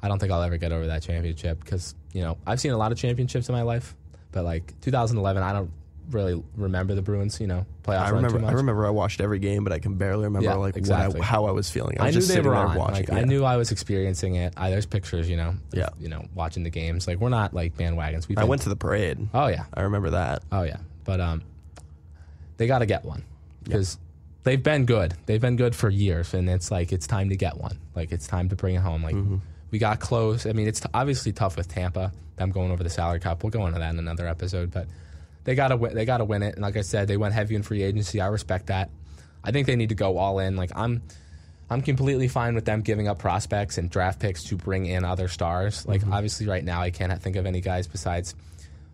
[0.03, 2.77] I don't think I'll ever get over that championship because you know I've seen a
[2.77, 3.95] lot of championships in my life,
[4.35, 5.71] but like 2011, I don't
[6.11, 7.39] really remember the Bruins.
[7.41, 8.37] You know, playoff I run remember.
[8.37, 8.51] too much.
[8.51, 11.19] I remember I watched every game, but I can barely remember Yeah, like exactly.
[11.19, 11.97] what I, how I was feeling.
[11.99, 12.77] I I was knew just they sitting were there on.
[12.77, 13.05] watching.
[13.07, 13.25] Like I yeah.
[13.25, 14.53] knew I was experiencing it.
[14.57, 15.89] I, there's pictures, you know, Yeah.
[15.99, 17.07] you know, watching the games.
[17.07, 18.27] Like we're not like bandwagons.
[18.27, 19.17] We I went to the parade.
[19.33, 20.43] Oh yeah, I remember that.
[20.51, 20.77] oh yeah.
[21.05, 21.41] But um,
[22.57, 23.23] they got to get one
[23.63, 23.97] because
[24.43, 25.13] they've been good.
[25.25, 27.79] They've been good for years, and it's like it's time to get one.
[27.95, 29.01] Like it's time to bring it home.
[29.03, 29.37] Like Mm-hmm.
[29.75, 30.45] We got close.
[30.45, 32.13] I mean, it's t- obviously tough with Tampa.
[32.37, 33.43] Them going over the salary cap.
[33.43, 34.87] We'll go into that in another episode, but
[35.43, 35.93] they got to win.
[35.93, 36.53] They got to win it.
[36.53, 38.21] And like I said, they went heavy in free agency.
[38.21, 38.89] I respect that.
[39.43, 40.55] I think they need to go all in.
[40.55, 41.01] Like I'm.
[41.69, 45.27] I'm completely fine with them giving up prospects and draft picks to bring in other
[45.27, 45.85] stars.
[45.85, 46.13] Like mm-hmm.
[46.13, 48.33] obviously, right now I can't think of any guys besides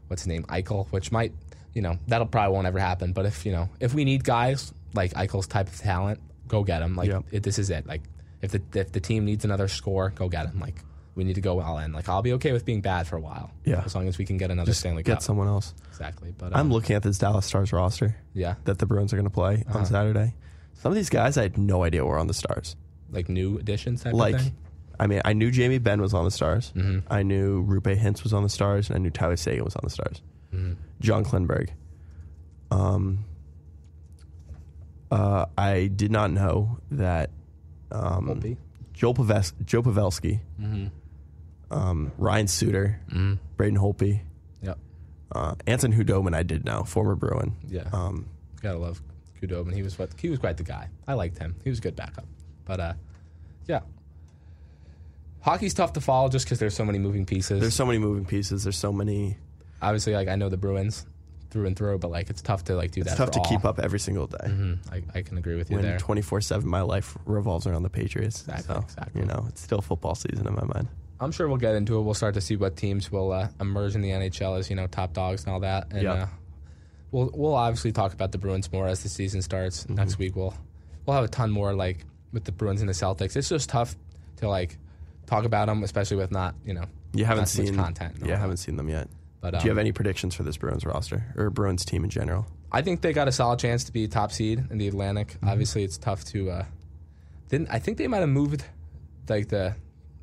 [0.07, 1.33] what's his name Eichel, which might
[1.73, 3.11] you know that'll probably won't ever happen.
[3.13, 6.81] But if you know if we need guys like Eichel's type of talent, go get
[6.81, 6.95] him.
[6.95, 7.19] Like Yeah.
[7.31, 7.85] it, this is it.
[7.85, 8.01] Like
[8.41, 10.59] if the if the team needs another score, go get him.
[10.59, 10.75] Like
[11.15, 11.91] we need to go all in.
[11.93, 13.51] Like I'll be okay with being bad for a while.
[13.65, 13.81] Yeah.
[13.85, 15.17] as long as we can get another Just Stanley Cup.
[15.17, 15.73] get someone else.
[15.89, 16.33] exactly.
[16.37, 19.25] But I'm um, looking at this Dallas Stars roster yeah, that the Bruins are going
[19.25, 19.79] to play Uh-huh.
[19.79, 20.35] on Saturday.
[20.75, 22.75] Some of these guys I had no idea were on the Stars.
[23.11, 24.35] like new additions like.
[24.99, 26.71] I mean, I knew Jamie Benn was on the Stars.
[26.75, 27.11] Mm-hmm.
[27.11, 29.81] I knew Roope Hintz was on the Stars, and I knew Tyler Seguin was on
[29.83, 30.21] the Stars.
[30.53, 30.73] Mm-hmm.
[30.99, 31.69] John Klingberg.
[32.69, 33.25] Um,
[35.09, 37.31] uh, I did not know that
[37.91, 38.57] um,
[38.93, 40.87] Joe, Paves- Joe Pavelski, Mm-hmm.
[41.73, 42.99] um, Ryan Suter,
[43.57, 44.21] Braden Holtby,
[44.61, 44.77] Yep.
[45.31, 46.35] uh, Anton Khudobin.
[46.35, 47.55] I did know, former Bruin.
[47.67, 47.89] Yeah.
[47.93, 48.27] Um,
[48.61, 49.01] Gotta love
[49.41, 49.73] Khudobin.
[49.73, 50.89] He was what he was quite the guy.
[51.07, 51.55] I liked him.
[51.63, 52.25] He was a good backup.
[52.65, 52.93] But uh,
[53.67, 53.79] yeah.
[55.41, 57.59] Hockey's tough to follow just because there's so many moving pieces.
[57.61, 58.63] there's so many moving pieces.
[58.63, 59.37] There's so many.
[59.81, 61.05] obviously like I know the Bruins
[61.51, 63.11] through and through, but like it's tough to like do that.
[63.11, 63.25] It's that.
[63.25, 63.45] tough to all.
[63.45, 64.37] keep up every single day.
[64.47, 64.79] Mhm.
[64.91, 65.97] I, I can agree with you When there.
[65.99, 68.41] 24 7 my life revolves around the Patriots.
[68.41, 69.21] Exactly, So, exactly.
[69.21, 70.87] You know, it's still football season in my mind.
[71.19, 72.01] I'm sure we'll get into it.
[72.01, 74.87] We'll start to see what teams will uh, emerge in the NHL as you know
[74.87, 75.87] top dogs and all that.
[75.91, 76.13] And Yeah.
[76.13, 76.27] uh,
[77.11, 79.95] we'll we'll obviously talk about the Bruins more as the season starts Mm-hmm.
[79.95, 80.35] next week.
[80.35, 80.53] We'll
[81.05, 83.35] we'll have a ton more like with the Bruins and the Celtics.
[83.35, 83.95] It's just tough
[84.37, 84.77] to like
[85.27, 88.15] talk about them, especially with not you know You haven't seen content.
[88.25, 89.07] Yeah, haven't seen them yet.
[89.41, 92.09] But Do you um, have any predictions for this Bruins roster or Bruins team in
[92.09, 92.45] general?
[92.71, 95.29] I think they got a solid chance to be top seed in the Atlantic.
[95.29, 95.49] Mm-hmm.
[95.49, 96.51] Obviously, it's tough to.
[96.51, 96.65] Uh,
[97.49, 98.63] didn't I think they might have moved
[99.27, 99.75] like the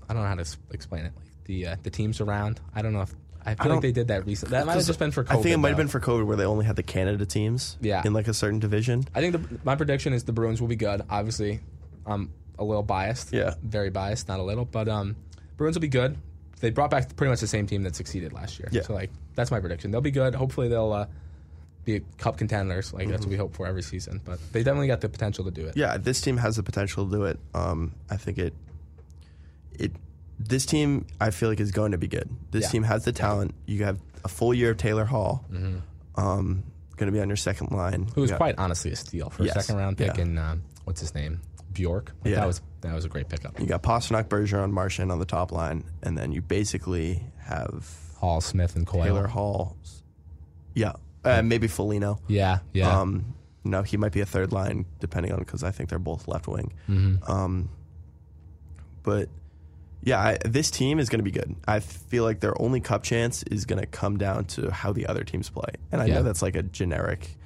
[0.08, 2.60] I don't know how to explain it like the uh, the teams around.
[2.74, 3.14] I don't know if
[3.44, 4.52] I feel don't- like they did that recently.
[4.52, 5.24] That might have just been for.
[5.24, 7.26] COVID, I think it might have been for COVID where they only had the Canada
[7.26, 8.02] teams Yeah.
[8.04, 9.04] in like a certain division.
[9.14, 11.02] I think the, my prediction is the Bruins will be good.
[11.10, 11.60] Obviously,
[12.06, 13.32] I'm a little biased.
[13.32, 13.54] Yeah.
[13.62, 15.16] very biased, not a little, but um,
[15.56, 16.16] Bruins will be good.
[16.60, 18.68] They brought back pretty much the same team that succeeded last year.
[18.72, 18.82] Yeah.
[18.82, 19.90] So like that's my prediction.
[19.90, 20.34] They'll be good.
[20.34, 21.06] Hopefully they'll uh,
[21.84, 22.92] be cup contenders.
[22.92, 23.10] Like Mm-hmm.
[23.12, 24.20] that's what we hope for every season.
[24.24, 25.76] But they definitely got the potential to do it.
[25.76, 27.38] Yeah, this team has the potential to do it.
[27.54, 28.54] Um, I think it
[29.72, 29.92] it
[30.38, 32.28] this team I feel like is going to be good.
[32.50, 32.70] This Yeah.
[32.70, 33.54] team has the talent.
[33.66, 35.44] You have a full year of Taylor Hall.
[35.52, 36.20] Mm-hmm.
[36.20, 36.62] Um,
[36.96, 38.08] going to be on your second line.
[38.14, 40.22] Who was got- quite honestly a steal for Yes, a second round pick yeah.
[40.22, 41.40] in um, what's his name
[41.72, 42.12] Bjork.
[42.24, 42.40] Like, Yeah.
[42.40, 43.58] that was that was a great pickup.
[43.60, 48.40] You got Pastrnak, Bergeron, Marchand on the top line, and then you basically have Hall,
[48.40, 49.04] Smith, and Coyle.
[49.04, 49.76] Taylor Hall.
[50.74, 50.92] Yeah,
[51.24, 52.20] uh, maybe Foligno.
[52.28, 53.00] Yeah, yeah.
[53.00, 56.28] Um, no, he might be a third line depending on because I think they're both
[56.28, 56.72] left wing.
[56.88, 57.30] Mm-hmm.
[57.30, 57.68] Um,
[59.02, 59.28] but
[60.02, 61.54] yeah, I, this team is going to be good.
[61.66, 65.06] I feel like their only cup chance is going to come down to how the
[65.06, 66.14] other teams play, and I Yeah.
[66.16, 67.36] know that's like a generic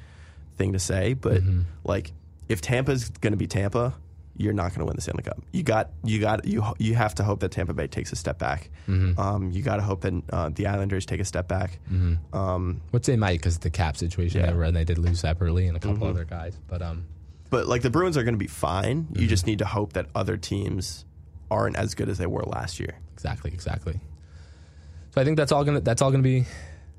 [0.57, 1.61] thing to say, but Mm-hmm.
[1.85, 2.13] like
[2.49, 3.95] if Tampa's going to be Tampa.
[4.37, 5.41] You're not going to win the Stanley Cup.
[5.53, 8.39] You got, you got, you you have to hope that Tampa Bay takes a step
[8.39, 8.71] back.
[8.89, 9.21] Mm-hmm.
[9.21, 11.79] Um, you got to hope that uh, the Islanders take a step back.
[12.33, 14.47] Um, Which they might because the cap situation Yeah.
[14.47, 14.53] Mm-hmm.
[14.55, 14.75] they were in.
[14.75, 17.05] They did lose separately and a couple other guys, but um,
[17.51, 19.05] But like the Bruins are going to be fine.
[19.05, 19.21] Mm-hmm.
[19.21, 21.05] You just need to hope that other teams
[21.51, 22.99] aren't as good as they were last year.
[23.13, 24.01] exactly, exactly.
[25.11, 26.47] So I think that's all gonna that's all gonna be.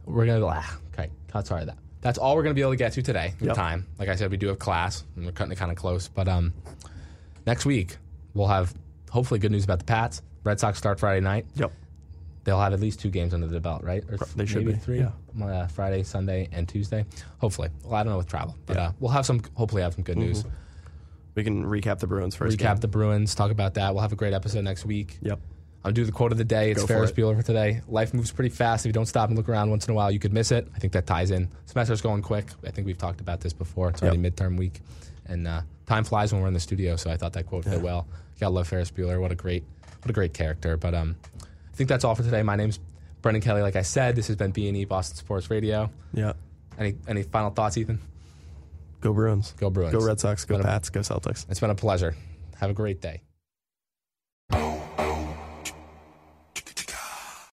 [0.06, 1.10] We're gonna ah, okay.
[1.44, 1.78] sorry that.
[2.02, 3.34] That's all we're gonna be able to get to today.
[3.40, 3.56] in Yep.
[3.56, 3.88] time.
[3.98, 6.28] Like I said, we do have class and we're cutting it kind of close, but
[6.28, 6.54] um,
[7.46, 7.98] next week
[8.34, 8.74] we'll have
[9.10, 10.22] hopefully good news about the Pats.
[10.44, 11.46] Red Sox start Friday night.
[11.56, 11.72] Yep.
[12.44, 14.04] They'll have at least two games under the belt, right?
[14.10, 15.00] Or They should maybe be, three.
[15.00, 15.12] yeah.
[15.46, 17.06] Uh, Friday, Sunday, and Tuesday.
[17.38, 17.70] Hopefully.
[17.84, 18.88] Well, I don't know with travel, but Yeah.
[18.88, 19.42] uh, we'll have some.
[19.54, 20.44] Hopefully, have some good news.
[21.36, 22.58] We can recap the Bruins first.
[22.58, 22.76] Recap game.
[22.78, 23.34] the Bruins.
[23.34, 23.94] Talk about that.
[23.94, 25.18] We'll have a great episode next week.
[25.22, 25.40] Yep.
[25.86, 26.72] I'll do the quote of the day.
[26.72, 27.16] It's Go for Ferris it.
[27.16, 27.82] Bueller for today.
[27.88, 28.86] Life moves pretty fast.
[28.86, 30.68] If you don't stop and look around once in a while, you could miss it.
[30.76, 31.50] I think that ties in.
[31.66, 32.48] Semester's going quick.
[32.66, 33.90] I think we've talked about this before.
[33.90, 34.82] It's already midterm week,
[35.26, 36.96] and uh, time flies when we're in the studio.
[36.96, 38.08] So I thought that quote fit well.
[38.40, 39.20] Gotta love Ferris Bueller.
[39.22, 39.64] What a great,
[40.02, 40.78] what a great character.
[40.78, 42.44] But um, I think that's all for today.
[42.44, 42.80] My name's
[43.22, 43.62] Brendan Kelly.
[43.62, 45.90] Like I said, this has been B and E Boston Sports Radio.
[46.14, 46.34] Yeah.
[46.78, 48.00] Any any final thoughts, Ethan?
[49.02, 49.54] Go Bruins.
[49.58, 49.94] Go Bruins.
[49.94, 50.46] Go Red Sox.
[50.46, 50.90] Go Been a- Pats.
[50.90, 51.46] Go Celtics.
[51.50, 52.16] It's been a pleasure.
[52.60, 53.22] Have a great day.